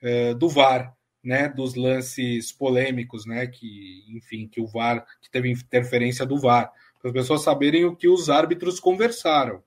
é, 0.00 0.32
do 0.32 0.48
VAR, 0.48 0.96
né? 1.22 1.46
Dos 1.50 1.74
lances 1.74 2.50
polêmicos, 2.50 3.26
né? 3.26 3.46
Que, 3.46 4.02
enfim, 4.16 4.48
que 4.48 4.62
o 4.62 4.66
VAR, 4.66 5.04
que 5.20 5.30
teve 5.30 5.50
interferência 5.50 6.24
do 6.24 6.38
VAR, 6.38 6.72
para 6.98 7.10
as 7.10 7.14
pessoas 7.14 7.42
saberem 7.42 7.84
o 7.84 7.94
que 7.94 8.08
os 8.08 8.30
árbitros 8.30 8.80
conversaram, 8.80 9.62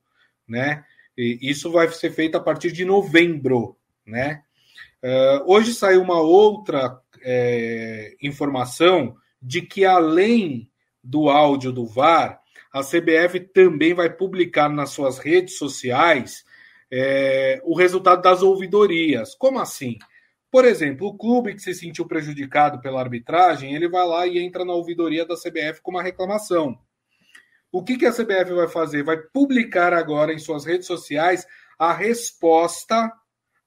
né? 0.47 0.83
E 1.15 1.37
isso 1.39 1.71
vai 1.71 1.87
ser 1.89 2.09
feito 2.11 2.35
a 2.35 2.41
partir 2.41 2.71
de 2.71 2.83
novembro, 2.83 3.77
né? 4.03 4.41
Uh, 5.03 5.51
hoje 5.51 5.73
saiu 5.73 6.01
uma 6.01 6.19
outra 6.19 6.99
informação 8.21 9.15
de 9.43 9.61
que 9.61 9.83
além 9.83 10.71
do 11.03 11.29
áudio 11.29 11.73
do 11.73 11.85
VAR, 11.85 12.41
a 12.73 12.81
CBF 12.81 13.41
também 13.53 13.93
vai 13.93 14.09
publicar 14.09 14.69
nas 14.69 14.91
suas 14.91 15.19
redes 15.19 15.57
sociais 15.57 16.45
é, 16.89 17.61
o 17.65 17.75
resultado 17.75 18.21
das 18.21 18.41
ouvidorias. 18.41 19.35
Como 19.35 19.59
assim? 19.59 19.97
Por 20.49 20.65
exemplo, 20.65 21.07
o 21.07 21.17
clube 21.17 21.53
que 21.53 21.61
se 21.61 21.73
sentiu 21.73 22.07
prejudicado 22.07 22.79
pela 22.79 23.01
arbitragem, 23.01 23.75
ele 23.75 23.89
vai 23.89 24.07
lá 24.07 24.25
e 24.25 24.39
entra 24.39 24.63
na 24.63 24.73
ouvidoria 24.73 25.25
da 25.25 25.35
CBF 25.35 25.81
com 25.81 25.91
uma 25.91 26.03
reclamação. 26.03 26.77
O 27.71 27.83
que, 27.83 27.97
que 27.97 28.05
a 28.05 28.13
CBF 28.13 28.53
vai 28.53 28.67
fazer? 28.67 29.03
Vai 29.03 29.17
publicar 29.17 29.93
agora 29.93 30.31
em 30.31 30.39
suas 30.39 30.63
redes 30.63 30.87
sociais 30.87 31.45
a 31.77 31.91
resposta 31.91 33.11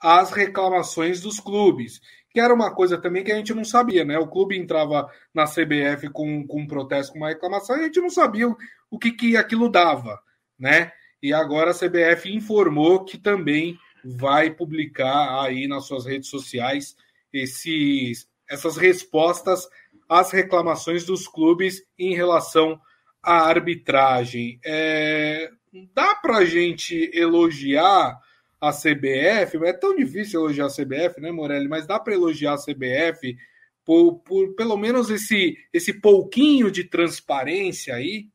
às 0.00 0.30
reclamações 0.30 1.20
dos 1.20 1.40
clubes 1.40 2.00
que 2.36 2.40
era 2.40 2.52
uma 2.52 2.70
coisa 2.70 2.98
também 2.98 3.24
que 3.24 3.32
a 3.32 3.34
gente 3.34 3.54
não 3.54 3.64
sabia, 3.64 4.04
né? 4.04 4.18
O 4.18 4.28
clube 4.28 4.58
entrava 4.58 5.10
na 5.32 5.46
CBF 5.46 6.10
com, 6.10 6.46
com 6.46 6.60
um 6.60 6.66
protesto, 6.66 7.12
com 7.12 7.18
uma 7.18 7.30
reclamação, 7.30 7.78
e 7.78 7.80
a 7.80 7.84
gente 7.84 7.98
não 7.98 8.10
sabia 8.10 8.46
o, 8.90 8.98
que, 8.98 9.10
que 9.10 9.38
aquilo 9.38 9.70
dava, 9.70 10.20
né? 10.58 10.92
E 11.22 11.32
agora 11.32 11.70
a 11.70 11.74
CBF 11.74 12.30
informou 12.30 13.06
que 13.06 13.16
também 13.16 13.78
vai 14.04 14.50
publicar 14.50 15.44
aí 15.44 15.66
nas 15.66 15.86
suas 15.86 16.04
redes 16.04 16.28
sociais 16.28 16.94
esses, 17.32 18.28
essas 18.46 18.76
respostas 18.76 19.66
às 20.06 20.30
reclamações 20.30 21.06
dos 21.06 21.26
clubes 21.26 21.86
em 21.98 22.14
relação 22.14 22.78
à 23.22 23.48
arbitragem. 23.48 24.60
É, 24.62 25.50
dá 25.94 26.14
para 26.16 26.44
gente 26.44 27.10
elogiar 27.14 28.20
a 28.60 28.70
CBF, 28.70 29.58
é 29.64 29.72
tão 29.72 29.94
difícil 29.94 30.40
elogiar 30.40 30.66
a 30.66 30.70
CBF, 30.70 31.20
né, 31.20 31.30
Morelli? 31.30 31.68
Mas 31.68 31.86
dá 31.86 31.98
para 31.98 32.14
elogiar 32.14 32.54
a 32.54 32.58
CBF 32.58 33.36
por, 33.84 34.16
por, 34.20 34.54
pelo 34.54 34.76
menos 34.76 35.10
esse, 35.10 35.56
esse 35.72 36.00
pouquinho 36.00 36.70
de 36.70 36.84
transparência 36.84 37.94
aí? 37.94 38.26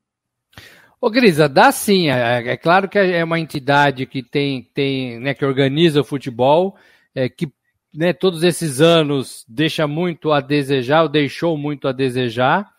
Ô, 1.00 1.10
Grisa, 1.10 1.50
dá 1.50 1.72
sim. 1.72 2.10
É, 2.10 2.52
é, 2.52 2.58
claro 2.58 2.88
que 2.88 2.98
é 2.98 3.24
uma 3.24 3.40
entidade 3.40 4.06
que 4.06 4.22
tem, 4.22 4.64
tem 4.74 5.20
né, 5.20 5.34
que 5.34 5.44
organiza 5.44 6.02
o 6.02 6.06
futebol, 6.06 6.78
é, 7.16 7.28
que 7.28 7.52
né, 7.94 8.14
todos 8.14 8.44
esses 8.44 8.80
anos 8.80 9.44
deixa 9.50 9.88
muito 9.88 10.32
a 10.32 10.40
desejar, 10.40 11.02
ou 11.02 11.10
deixou 11.10 11.58
muito 11.58 11.88
a 11.88 11.92
desejar. 11.92 12.72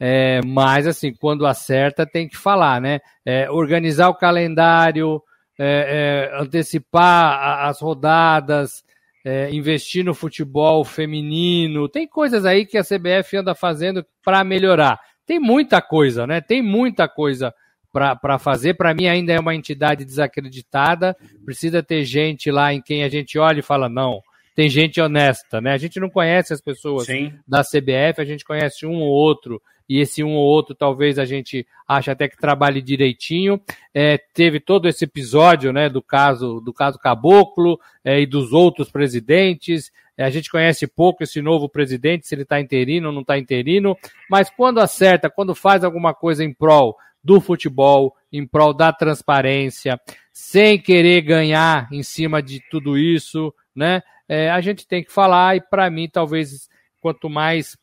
É, 0.00 0.40
mas 0.44 0.86
assim, 0.86 1.12
quando 1.12 1.46
acerta 1.46 2.06
tem 2.06 2.28
que 2.28 2.36
falar, 2.36 2.80
né? 2.80 3.00
É, 3.24 3.50
organizar 3.50 4.08
o 4.08 4.14
calendário, 4.14 5.20
é, 5.58 6.30
é, 6.32 6.40
antecipar 6.40 7.66
as 7.66 7.80
rodadas, 7.80 8.84
é, 9.24 9.50
investir 9.50 10.04
no 10.04 10.14
futebol 10.14 10.84
feminino. 10.84 11.88
Tem 11.88 12.06
coisas 12.06 12.44
aí 12.44 12.64
que 12.64 12.78
a 12.78 12.84
CBF 12.84 13.36
anda 13.36 13.54
fazendo 13.54 14.06
para 14.24 14.44
melhorar. 14.44 15.00
tem 15.26 15.38
muita 15.38 15.82
coisa, 15.82 16.26
né? 16.26 16.40
Tem 16.40 16.62
muita 16.62 17.08
coisa 17.08 17.52
para 17.92 18.38
fazer. 18.38 18.74
Para 18.74 18.94
mim, 18.94 19.06
ainda 19.08 19.32
é 19.32 19.40
uma 19.40 19.54
entidade 19.54 20.04
desacreditada. 20.04 21.16
Precisa 21.44 21.82
ter 21.82 22.04
gente 22.04 22.50
lá 22.50 22.72
em 22.72 22.80
quem 22.80 23.02
a 23.02 23.08
gente 23.08 23.38
olha 23.38 23.58
e 23.58 23.62
fala: 23.62 23.88
não, 23.88 24.22
tem 24.58 24.68
gente 24.68 25.00
honesta, 25.00 25.60
né? 25.60 25.70
A 25.70 25.76
gente 25.76 26.00
não 26.00 26.10
conhece 26.10 26.52
as 26.52 26.60
pessoas 26.60 27.06
Sim. 27.06 27.32
da 27.46 27.62
CBF, 27.62 28.20
a 28.20 28.24
gente 28.24 28.44
conhece 28.44 28.84
um 28.84 28.96
ou 28.96 29.08
outro, 29.08 29.62
e 29.88 30.00
esse 30.00 30.24
um 30.24 30.34
ou 30.34 30.44
outro 30.44 30.74
talvez 30.74 31.16
a 31.16 31.24
gente 31.24 31.64
ache 31.86 32.10
até 32.10 32.28
que 32.28 32.36
trabalhe 32.36 32.82
direitinho. 32.82 33.60
É, 33.94 34.18
teve 34.18 34.58
todo 34.58 34.88
esse 34.88 35.04
episódio, 35.04 35.72
né, 35.72 35.88
do 35.88 36.02
caso 36.02 36.60
do 36.60 36.72
caso 36.72 36.98
Caboclo 36.98 37.78
é, 38.04 38.20
e 38.20 38.26
dos 38.26 38.52
outros 38.52 38.90
presidentes. 38.90 39.92
É, 40.16 40.24
a 40.24 40.30
gente 40.30 40.50
conhece 40.50 40.88
pouco 40.88 41.22
esse 41.22 41.40
novo 41.40 41.68
presidente, 41.68 42.26
se 42.26 42.34
ele 42.34 42.42
está 42.42 42.60
interino 42.60 43.10
ou 43.10 43.14
não 43.14 43.20
está 43.20 43.38
interino, 43.38 43.96
mas 44.28 44.50
quando 44.50 44.80
acerta, 44.80 45.30
quando 45.30 45.54
faz 45.54 45.84
alguma 45.84 46.12
coisa 46.12 46.42
em 46.42 46.52
prol 46.52 46.96
do 47.22 47.40
futebol, 47.40 48.12
em 48.32 48.44
prol 48.44 48.74
da 48.74 48.92
transparência, 48.92 50.00
sem 50.32 50.80
querer 50.80 51.20
ganhar 51.20 51.88
em 51.92 52.02
cima 52.02 52.42
de 52.42 52.60
tudo 52.68 52.98
isso, 52.98 53.54
né? 53.72 54.02
É, 54.28 54.50
a 54.50 54.60
gente 54.60 54.86
tem 54.86 55.02
que 55.02 55.12
falar 55.12 55.56
e 55.56 55.60
para 55.60 55.88
mim 55.90 56.08
talvez 56.08 56.68
quanto 57.00 57.30
mais 57.30 57.76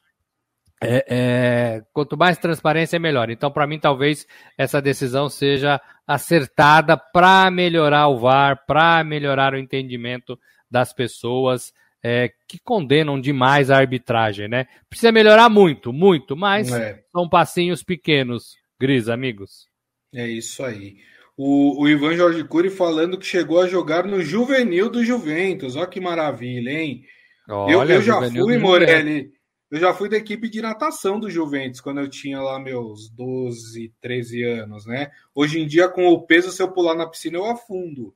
é, 0.81 1.05
é, 1.07 1.83
quanto 1.91 2.17
mais 2.17 2.37
transparência 2.37 2.97
é 2.97 2.99
melhor. 2.99 3.29
Então 3.29 3.51
para 3.51 3.65
mim 3.65 3.79
talvez 3.79 4.27
essa 4.57 4.81
decisão 4.81 5.29
seja 5.29 5.81
acertada 6.05 6.95
para 6.95 7.49
melhorar 7.49 8.07
o 8.07 8.19
VAR, 8.19 8.65
para 8.65 9.03
melhorar 9.03 9.53
o 9.53 9.57
entendimento 9.57 10.39
das 10.69 10.93
pessoas. 10.93 11.73
É, 12.07 12.31
que 12.47 12.59
condenam 12.59 13.19
demais 13.19 13.71
a 13.71 13.77
arbitragem, 13.77 14.47
né? 14.47 14.67
Precisa 14.87 15.11
melhorar 15.11 15.49
muito, 15.49 15.91
muito, 15.91 16.37
mas 16.37 16.71
é. 16.71 17.03
são 17.11 17.27
passinhos 17.27 17.81
pequenos. 17.81 18.55
Gris, 18.79 19.09
amigos. 19.09 19.67
É 20.13 20.27
isso 20.27 20.63
aí. 20.63 20.97
O, 21.37 21.83
o, 21.83 21.89
Ivan 21.89 22.15
Jorge 22.15 22.43
Cury 22.45 22.69
falando 22.69 23.17
que 23.17 23.25
chegou 23.25 23.59
a 23.59 23.67
jogar 23.67 24.05
no 24.05 24.21
juvenil 24.21 24.89
do 24.89 25.03
Juventus. 25.03 25.75
Olha 25.75 25.87
que 25.87 25.99
maravilha, 25.99 26.69
hein? 26.69 27.03
Olha, 27.49 27.73
eu, 27.73 27.83
eu 27.83 28.01
já 28.01 28.21
fui, 28.21 28.57
Morelli. 28.57 29.31
Eu 29.69 29.79
já 29.79 29.93
fui 29.93 30.07
da 30.07 30.15
equipe 30.15 30.47
de 30.47 30.61
natação 30.61 31.19
do 31.19 31.29
Juventus 31.29 31.81
quando 31.81 31.99
eu 31.99 32.09
tinha 32.09 32.39
lá 32.39 32.59
meus 32.59 33.09
12, 33.09 33.91
13 33.99 34.43
anos, 34.43 34.85
né? 34.85 35.09
Hoje 35.33 35.59
em 35.59 35.67
dia, 35.67 35.89
com 35.89 36.07
o 36.07 36.21
peso, 36.21 36.51
se 36.51 36.61
eu 36.61 36.71
pular 36.71 36.95
na 36.95 37.07
piscina, 37.07 37.37
eu 37.37 37.45
afundo. 37.45 38.13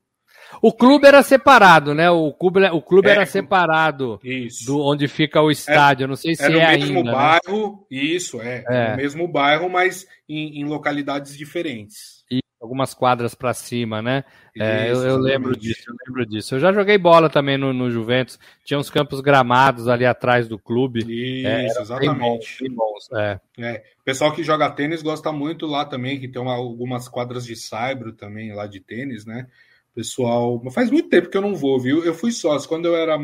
O 0.61 0.71
clube 0.71 1.07
era 1.07 1.21
separado, 1.21 1.93
né? 1.93 2.09
O 2.09 2.31
clube, 2.33 2.63
o 2.69 2.81
clube 2.81 3.09
é, 3.09 3.11
era 3.11 3.25
separado 3.25 4.19
isso. 4.23 4.65
do 4.65 4.79
onde 4.79 5.07
fica 5.07 5.41
o 5.41 5.51
estádio. 5.51 6.05
É, 6.05 6.07
não 6.07 6.15
sei 6.15 6.35
se 6.35 6.43
é, 6.43 6.45
é 6.45 6.49
no 6.49 6.59
mesmo 6.59 6.97
ainda, 6.97 7.03
né? 7.03 7.11
bairro, 7.11 7.87
né? 7.91 7.97
isso 7.97 8.41
é, 8.41 8.63
é, 8.67 8.91
no 8.91 8.97
mesmo 8.97 9.27
bairro, 9.27 9.69
mas 9.69 10.07
em, 10.27 10.61
em 10.61 10.65
localidades 10.65 11.37
diferentes. 11.37 12.23
Algumas 12.59 12.93
quadras 12.93 13.33
para 13.33 13.53
cima, 13.53 14.01
né? 14.01 14.25
É, 14.57 14.91
eu, 14.91 15.01
eu, 15.03 15.17
lembro 15.17 15.55
disso, 15.55 15.83
eu 15.87 15.95
lembro 16.05 16.25
disso. 16.25 16.55
Eu 16.55 16.59
já 16.59 16.73
joguei 16.73 16.97
bola 16.97 17.29
também 17.29 17.57
no, 17.57 17.71
no 17.71 17.89
Juventus. 17.89 18.37
Tinha 18.65 18.77
uns 18.77 18.89
campos 18.89 19.21
gramados 19.21 19.87
ali 19.87 20.05
atrás 20.05 20.47
do 20.47 20.59
clube. 20.59 20.99
É, 21.45 21.67
isso, 21.67 21.79
exatamente. 21.79 22.09
Bem 22.09 22.19
bons, 22.19 22.57
bem 22.59 22.71
bons, 22.71 23.09
é. 23.13 23.39
é. 23.59 23.83
O 24.01 24.03
pessoal 24.03 24.33
que 24.33 24.43
joga 24.43 24.69
tênis 24.69 25.01
gosta 25.01 25.31
muito 25.31 25.65
lá 25.65 25.85
também, 25.85 26.19
que 26.19 26.27
tem 26.27 26.41
uma, 26.41 26.53
algumas 26.53 27.07
quadras 27.07 27.45
de 27.45 27.55
saibro 27.55 28.11
também 28.11 28.53
lá 28.53 28.67
de 28.67 28.81
tênis, 28.81 29.25
né? 29.25 29.47
Pessoal, 29.95 30.61
faz 30.71 30.91
muito 30.91 31.09
tempo 31.09 31.29
que 31.29 31.37
eu 31.37 31.41
não 31.41 31.55
vou, 31.55 31.79
viu? 31.79 32.03
Eu 32.03 32.13
fui 32.13 32.31
sócio 32.31 32.67
quando 32.67 32.87
eu 32.87 32.95
era 32.95 33.17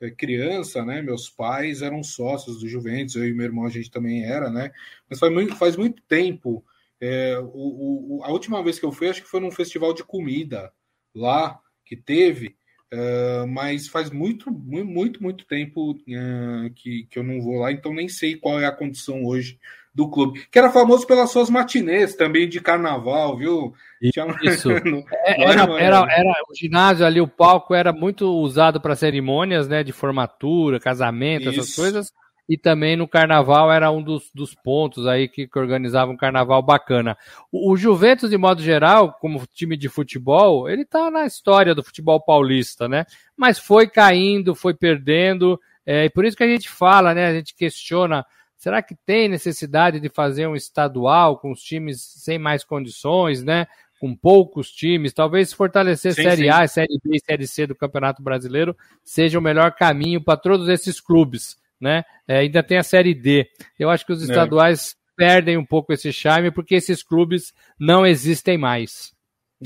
é, 0.00 0.10
criança, 0.10 0.84
né? 0.84 1.02
Meus 1.02 1.28
pais 1.28 1.82
eram 1.82 2.02
sócios 2.02 2.60
do 2.60 2.68
Juventus, 2.68 3.16
eu 3.16 3.26
e 3.26 3.34
meu 3.34 3.46
irmão 3.46 3.66
a 3.66 3.70
gente 3.70 3.90
também 3.90 4.24
era, 4.24 4.50
né? 4.50 4.70
Mas 5.10 5.18
faz 5.18 5.32
muito, 5.32 5.56
faz 5.56 5.76
muito 5.76 6.00
tempo. 6.02 6.64
É, 7.00 7.38
o, 7.38 8.18
o, 8.18 8.24
a 8.24 8.30
última 8.30 8.62
vez 8.62 8.78
que 8.78 8.84
eu 8.84 8.92
fui, 8.92 9.08
acho 9.08 9.22
que 9.22 9.28
foi 9.28 9.40
num 9.40 9.50
festival 9.50 9.94
de 9.94 10.02
comida 10.02 10.72
lá 11.14 11.58
que 11.84 11.96
teve, 11.96 12.56
é, 12.90 13.44
mas 13.46 13.88
faz 13.88 14.10
muito, 14.10 14.50
muito, 14.50 15.22
muito 15.22 15.46
tempo 15.46 15.96
é, 16.08 16.70
que, 16.74 17.06
que 17.10 17.18
eu 17.18 17.22
não 17.22 17.40
vou 17.40 17.56
lá, 17.60 17.70
então 17.70 17.92
nem 17.92 18.08
sei 18.08 18.36
qual 18.36 18.60
é 18.60 18.66
a 18.66 18.72
condição 18.72 19.24
hoje 19.24 19.58
do 19.94 20.08
clube, 20.08 20.46
que 20.50 20.58
era 20.58 20.70
famoso 20.70 21.06
pelas 21.06 21.30
suas 21.30 21.50
matinês 21.50 22.14
também 22.14 22.48
de 22.48 22.60
carnaval, 22.60 23.36
viu? 23.36 23.74
Isso. 24.00 24.68
É, 25.24 25.42
era, 25.42 25.62
era, 25.80 26.06
era, 26.08 26.32
o 26.48 26.54
ginásio 26.54 27.04
ali, 27.04 27.20
o 27.20 27.28
palco 27.28 27.74
era 27.74 27.92
muito 27.92 28.26
usado 28.26 28.80
para 28.80 28.96
cerimônias, 28.96 29.68
né, 29.68 29.82
de 29.82 29.92
formatura, 29.92 30.80
casamento, 30.80 31.50
Isso. 31.50 31.60
essas 31.60 31.74
coisas. 31.74 32.12
E 32.48 32.56
também 32.56 32.96
no 32.96 33.06
carnaval 33.06 33.70
era 33.70 33.90
um 33.90 34.02
dos, 34.02 34.30
dos 34.34 34.54
pontos 34.54 35.06
aí 35.06 35.28
que, 35.28 35.46
que 35.46 35.58
organizava 35.58 36.10
um 36.10 36.16
carnaval 36.16 36.62
bacana. 36.62 37.16
O, 37.52 37.72
o, 37.72 37.76
Juventus, 37.76 38.30
de 38.30 38.38
modo 38.38 38.62
geral, 38.62 39.12
como 39.20 39.46
time 39.52 39.76
de 39.76 39.88
futebol, 39.88 40.68
ele 40.68 40.84
tá 40.84 41.10
na 41.10 41.26
história 41.26 41.74
do 41.74 41.84
futebol 41.84 42.20
paulista, 42.20 42.88
né? 42.88 43.04
Mas 43.36 43.58
foi 43.58 43.86
caindo, 43.86 44.54
foi 44.54 44.72
perdendo, 44.72 45.60
é, 45.84 46.06
e 46.06 46.10
por 46.10 46.24
isso 46.24 46.36
que 46.36 46.44
a 46.44 46.48
gente 46.48 46.70
fala, 46.70 47.12
né? 47.12 47.26
A 47.26 47.34
gente 47.34 47.54
questiona 47.54 48.24
Será 48.58 48.82
que 48.82 48.96
tem 49.06 49.28
necessidade 49.28 50.00
de 50.00 50.08
fazer 50.08 50.48
um 50.48 50.56
estadual 50.56 51.38
com 51.38 51.52
os 51.52 51.62
times 51.62 52.02
sem 52.02 52.40
mais 52.40 52.64
condições, 52.64 53.42
né? 53.44 53.68
Com 54.00 54.16
poucos 54.16 54.68
times, 54.70 55.12
talvez 55.12 55.52
fortalecer 55.52 56.12
sim, 56.12 56.24
Série 56.24 56.42
sim. 56.42 56.48
A, 56.48 56.66
Série 56.66 56.98
B 57.04 57.16
e 57.16 57.20
Série 57.20 57.46
C 57.46 57.68
do 57.68 57.76
Campeonato 57.76 58.20
Brasileiro 58.20 58.76
seja 59.04 59.38
o 59.38 59.42
melhor 59.42 59.72
caminho 59.72 60.20
para 60.20 60.36
todos 60.36 60.68
esses 60.68 61.00
clubes, 61.00 61.56
né? 61.80 62.04
É, 62.26 62.38
ainda 62.38 62.62
tem 62.62 62.78
a 62.78 62.82
Série 62.82 63.14
D. 63.14 63.46
Eu 63.78 63.90
acho 63.90 64.04
que 64.04 64.12
os 64.12 64.22
é. 64.22 64.24
estaduais 64.24 64.90
é. 64.90 64.94
perdem 65.16 65.56
um 65.56 65.64
pouco 65.64 65.92
esse 65.92 66.12
charme 66.12 66.50
porque 66.50 66.74
esses 66.74 67.02
clubes 67.02 67.52
não 67.78 68.06
existem 68.06 68.58
mais. 68.58 69.12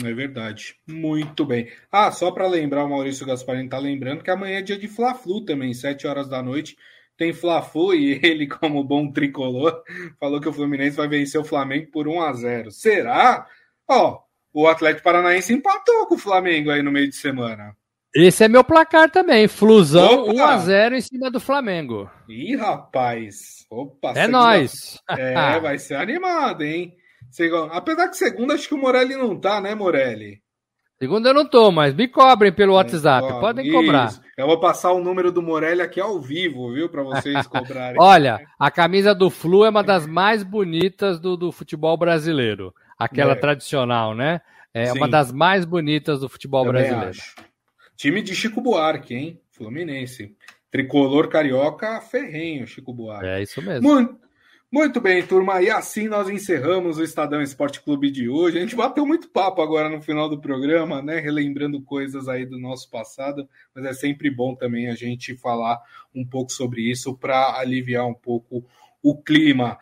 É 0.03 0.13
verdade. 0.13 0.77
Muito 0.89 1.45
bem. 1.45 1.71
Ah, 1.91 2.11
só 2.11 2.31
para 2.31 2.47
lembrar, 2.47 2.85
o 2.85 2.89
Maurício 2.89 3.27
Gasparini 3.27 3.67
está 3.67 3.79
lembrando 3.79 4.23
que 4.23 4.31
amanhã 4.31 4.59
é 4.59 4.63
dia 4.63 4.79
de 4.79 4.89
Fla-Flu 4.89 5.45
também, 5.45 5.75
7 5.75 6.07
horas 6.07 6.29
da 6.29 6.43
noite 6.43 6.77
tem 7.17 7.33
Fla-Flu 7.33 7.95
e 7.95 8.19
ele, 8.25 8.47
como 8.47 8.83
bom 8.83 9.11
tricolor, 9.11 9.83
falou 10.19 10.41
que 10.41 10.49
o 10.49 10.53
Fluminense 10.53 10.97
vai 10.97 11.09
vencer 11.09 11.41
o 11.41 11.45
Flamengo 11.45 11.91
por 11.91 12.09
1 12.09 12.21
a 12.21 12.33
0 12.33 12.71
Será? 12.71 13.47
Ó, 13.89 14.21
o 14.53 14.67
Atlético 14.67 15.05
Paranaense 15.05 15.53
empatou 15.53 16.07
com 16.07 16.15
o 16.15 16.19
Flamengo 16.19 16.71
aí 16.71 16.83
no 16.83 16.93
meio 16.93 17.09
de 17.09 17.17
semana. 17.17 17.77
Esse 18.15 18.45
é 18.45 18.49
meu 18.49 18.63
placar 18.63 19.11
também. 19.11 19.49
Flusão 19.49 20.25
Opa. 20.25 20.33
1 20.33 20.45
a 20.45 20.59
0 20.59 20.97
em 20.97 21.01
cima 21.01 21.31
do 21.31 21.41
Flamengo. 21.41 22.11
Ih, 22.29 22.57
rapaz. 22.57 23.67
Opa, 23.71 24.13
é 24.15 24.29
nós. 24.29 24.99
É, 25.09 25.35
vai 25.61 25.79
ser 25.79 25.95
animado, 25.95 26.63
hein? 26.63 26.95
Apesar 27.71 28.09
que 28.09 28.17
segunda 28.17 28.55
acho 28.55 28.69
que 28.69 28.75
o 28.75 28.79
Morelli 28.79 29.17
não 29.17 29.39
tá, 29.39 29.61
né, 29.61 29.75
Morelli? 29.75 30.43
Segunda 31.03 31.31
eu 31.31 31.35
não 31.35 31.45
tô, 31.45 31.73
mas 31.73 31.95
me 31.95 32.07
cobrem 32.07 32.53
pelo 32.53 32.75
WhatsApp. 32.75 33.27
É, 33.27 33.41
Podem 33.41 33.67
isso. 33.67 33.75
cobrar. 33.75 34.13
Eu 34.37 34.47
vou 34.47 34.61
passar 34.61 34.93
o 34.93 35.03
número 35.03 35.33
do 35.33 35.43
Morelli 35.43 35.81
aqui 35.81 36.01
ao 36.01 36.21
vivo, 36.21 36.73
viu? 36.73 36.89
Para 36.89 37.03
vocês 37.03 37.47
cobrarem. 37.49 37.97
Olha, 37.99 38.39
a 38.59 38.71
camisa 38.71 39.15
do 39.15 39.29
Flu 39.29 39.65
é 39.65 39.71
uma 39.71 39.83
das 39.83 40.07
mais 40.07 40.45
bonitas 40.45 41.19
do, 41.19 41.37
do 41.37 41.51
futebol 41.51 41.97
brasileiro. 41.97 42.73
Aquela 42.97 43.33
é. 43.33 43.37
tradicional, 43.37 44.15
né? 44.15 44.43
É 44.73 44.87
Sim. 44.87 44.99
uma 44.99 45.09
das 45.09 45.33
mais 45.33 45.65
bonitas 45.65 46.21
do 46.21 46.29
futebol 46.29 46.65
Também 46.65 46.83
brasileiro. 46.83 47.11
Acho. 47.11 47.35
Time 47.97 48.23
de 48.23 48.35
Chico 48.35 48.61
Buarque, 48.61 49.15
hein? 49.15 49.41
Fluminense. 49.51 50.35
Tricolor 50.71 51.29
carioca 51.29 52.01
ferrenho, 52.01 52.67
Chico 52.67 52.93
Buarque. 52.93 53.27
É 53.27 53.43
isso 53.43 53.61
mesmo. 53.61 53.87
Muito, 53.89 54.19
muito 54.71 55.01
bem, 55.03 55.23
turma. 55.23 55.61
E 55.61 55.69
assim 55.69 56.09
nós 56.09 56.31
encerramos 56.31 56.97
o 56.97 57.05
Estadão 57.05 57.43
Esporte 57.43 57.83
Clube 57.83 58.11
de 58.11 58.29
hoje. 58.29 58.57
A 58.57 58.61
gente 58.63 58.75
bateu 58.75 59.05
muito 59.05 59.29
papo 59.29 59.61
agora 59.61 59.91
no 59.91 60.01
final 60.01 60.31
do 60.31 60.41
programa, 60.41 61.03
né? 61.03 61.19
Relembrando 61.19 61.83
coisas 61.83 62.27
aí 62.27 62.47
do 62.47 62.59
nosso 62.59 62.91
passado, 62.91 63.47
mas 63.75 63.85
é 63.85 63.93
sempre 63.93 64.31
bom 64.31 64.55
também 64.55 64.89
a 64.89 64.95
gente 64.95 65.37
falar 65.37 65.79
um 66.15 66.27
pouco 66.27 66.51
sobre 66.51 66.91
isso 66.91 67.15
para 67.15 67.59
aliviar 67.59 68.07
um 68.07 68.15
pouco 68.15 68.65
o 69.03 69.21
clima. 69.23 69.79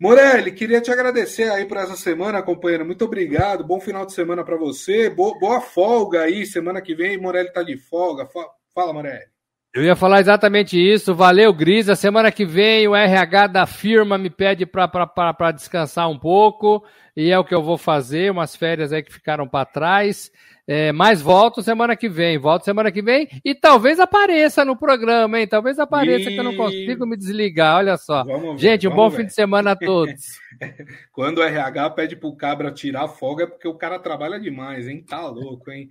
Morelli, 0.00 0.52
queria 0.52 0.80
te 0.80 0.90
agradecer 0.90 1.50
aí 1.50 1.66
por 1.66 1.76
essa 1.76 1.94
semana, 1.94 2.42
companheiro. 2.42 2.86
Muito 2.86 3.04
obrigado. 3.04 3.62
Bom 3.62 3.78
final 3.78 4.06
de 4.06 4.14
semana 4.14 4.42
para 4.42 4.56
você. 4.56 5.10
Boa, 5.10 5.38
boa, 5.38 5.60
folga 5.60 6.22
aí. 6.22 6.46
Semana 6.46 6.80
que 6.80 6.94
vem, 6.94 7.18
Morelli 7.18 7.52
tá 7.52 7.62
de 7.62 7.76
folga. 7.76 8.26
Fala, 8.74 8.94
Morelli. 8.94 9.26
Eu 9.72 9.84
ia 9.84 9.94
falar 9.94 10.20
exatamente 10.20 10.76
isso. 10.76 11.14
Valeu, 11.14 11.52
Gris. 11.52 11.88
A 11.88 11.94
semana 11.94 12.32
que 12.32 12.44
vem 12.44 12.88
o 12.88 12.96
RH 12.96 13.46
da 13.46 13.66
firma 13.66 14.18
me 14.18 14.28
pede 14.28 14.66
para 14.66 15.52
descansar 15.52 16.10
um 16.10 16.18
pouco 16.18 16.84
e 17.16 17.30
é 17.30 17.38
o 17.38 17.44
que 17.44 17.54
eu 17.54 17.62
vou 17.62 17.78
fazer. 17.78 18.32
Umas 18.32 18.56
férias 18.56 18.92
aí 18.92 19.00
que 19.00 19.12
ficaram 19.12 19.46
para 19.46 19.64
trás. 19.64 20.30
É, 20.66 20.92
mas 20.92 21.20
volto 21.20 21.62
semana 21.62 21.96
que 21.96 22.08
vem. 22.08 22.38
Volto 22.38 22.64
semana 22.64 22.92
que 22.92 23.02
vem 23.02 23.28
e 23.44 23.54
talvez 23.54 23.98
apareça 23.98 24.64
no 24.64 24.76
programa, 24.76 25.40
hein? 25.40 25.46
Talvez 25.46 25.78
apareça 25.78 26.30
e... 26.30 26.34
que 26.34 26.38
eu 26.38 26.44
não 26.44 26.56
consigo 26.56 27.06
me 27.06 27.16
desligar. 27.16 27.78
Olha 27.78 27.96
só. 27.96 28.24
Vamos, 28.24 28.60
Gente, 28.60 28.86
um 28.86 28.94
bom 28.94 29.08
ver. 29.08 29.18
fim 29.18 29.26
de 29.26 29.34
semana 29.34 29.72
a 29.72 29.76
todos. 29.76 30.38
Quando 31.12 31.38
o 31.38 31.42
RH 31.42 31.90
pede 31.90 32.16
pro 32.16 32.36
cabra 32.36 32.70
tirar 32.70 33.08
folga 33.08 33.44
é 33.44 33.46
porque 33.46 33.66
o 33.66 33.74
cara 33.74 33.98
trabalha 33.98 34.38
demais, 34.38 34.86
hein? 34.86 35.04
Tá 35.04 35.26
louco, 35.26 35.70
hein? 35.70 35.88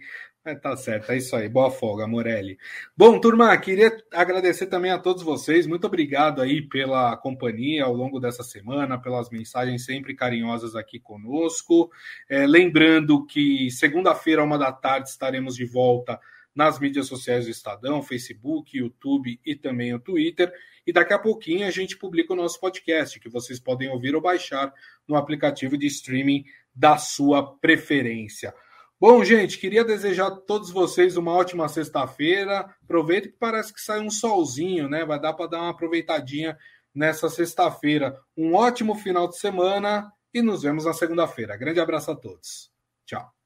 É, 0.50 0.56
tá 0.56 0.76
certo, 0.76 1.12
é 1.12 1.18
isso 1.18 1.36
aí. 1.36 1.48
Boa 1.48 1.70
folga, 1.70 2.08
Morelli. 2.08 2.58
Bom, 2.98 3.20
turma, 3.20 3.56
queria 3.56 3.96
agradecer 4.12 4.66
também 4.66 4.90
a 4.90 4.98
todos 4.98 5.22
vocês. 5.22 5.68
Muito 5.68 5.86
obrigado 5.86 6.42
aí 6.42 6.60
pela 6.60 7.16
companhia 7.18 7.84
ao 7.84 7.94
longo 7.94 8.20
dessa 8.20 8.42
semana, 8.42 9.00
pelas 9.00 9.30
mensagens 9.30 9.86
sempre 9.86 10.16
carinhosas 10.16 10.76
aqui 10.76 11.00
conosco. 11.00 11.92
É, 12.28 12.48
lembrando 12.48 13.28
que 13.28 13.70
segunda-feira, 13.70 14.44
uma 14.44 14.58
da 14.58 14.72
tarde, 14.72 15.10
estaremos 15.10 15.56
de 15.56 15.66
volta 15.66 16.20
nas 16.56 16.80
mídias 16.80 17.06
sociais 17.06 17.46
do 17.46 17.52
Estadão, 17.52 18.02
Facebook, 18.02 18.76
YouTube 18.76 19.40
e 19.46 19.56
também 19.56 19.94
o 19.94 20.00
Twitter. 20.00 20.52
E 20.86 20.92
daqui 20.92 21.14
a 21.14 21.20
pouquinho 21.20 21.68
a 21.68 21.72
gente 21.72 21.96
publica 21.96 22.34
o 22.34 22.36
nosso 22.36 22.60
podcast, 22.60 23.20
que 23.20 23.30
vocês 23.30 23.60
podem 23.60 23.88
ouvir 23.88 24.16
ou 24.16 24.22
baixar 24.22 24.74
no 25.08 25.16
aplicativo 25.16 25.78
de 25.78 25.86
streaming 25.86 26.44
da 26.74 26.98
sua 26.98 27.56
preferência. 27.58 28.52
Bom, 29.00 29.24
gente, 29.24 29.58
queria 29.58 29.86
desejar 29.86 30.28
a 30.28 30.36
todos 30.36 30.72
vocês 30.72 31.16
uma 31.16 31.32
ótima 31.32 31.70
sexta-feira. 31.70 32.70
Aproveita 32.84 33.30
que 33.30 33.38
parece 33.40 33.74
que 33.74 33.80
sai 33.80 34.02
um 34.02 34.12
solzinho, 34.12 34.90
né? 34.90 35.06
Vai 35.06 35.18
dar 35.18 35.34
para 35.34 35.50
dar 35.50 35.62
uma 35.62 35.70
aproveitadinha 35.70 36.58
nessa 36.94 37.30
sexta-feira. 37.30 38.20
Um 38.36 38.56
ótimo 38.56 38.96
final 38.96 39.30
de 39.30 39.38
semana 39.38 40.12
e 40.34 40.42
nos 40.42 40.64
vemos 40.64 40.84
na 40.84 40.92
segunda-feira. 40.92 41.56
Grande 41.56 41.80
abraço 41.80 42.12
a 42.12 42.16
todos. 42.16 42.70
Tchau. 43.06 43.39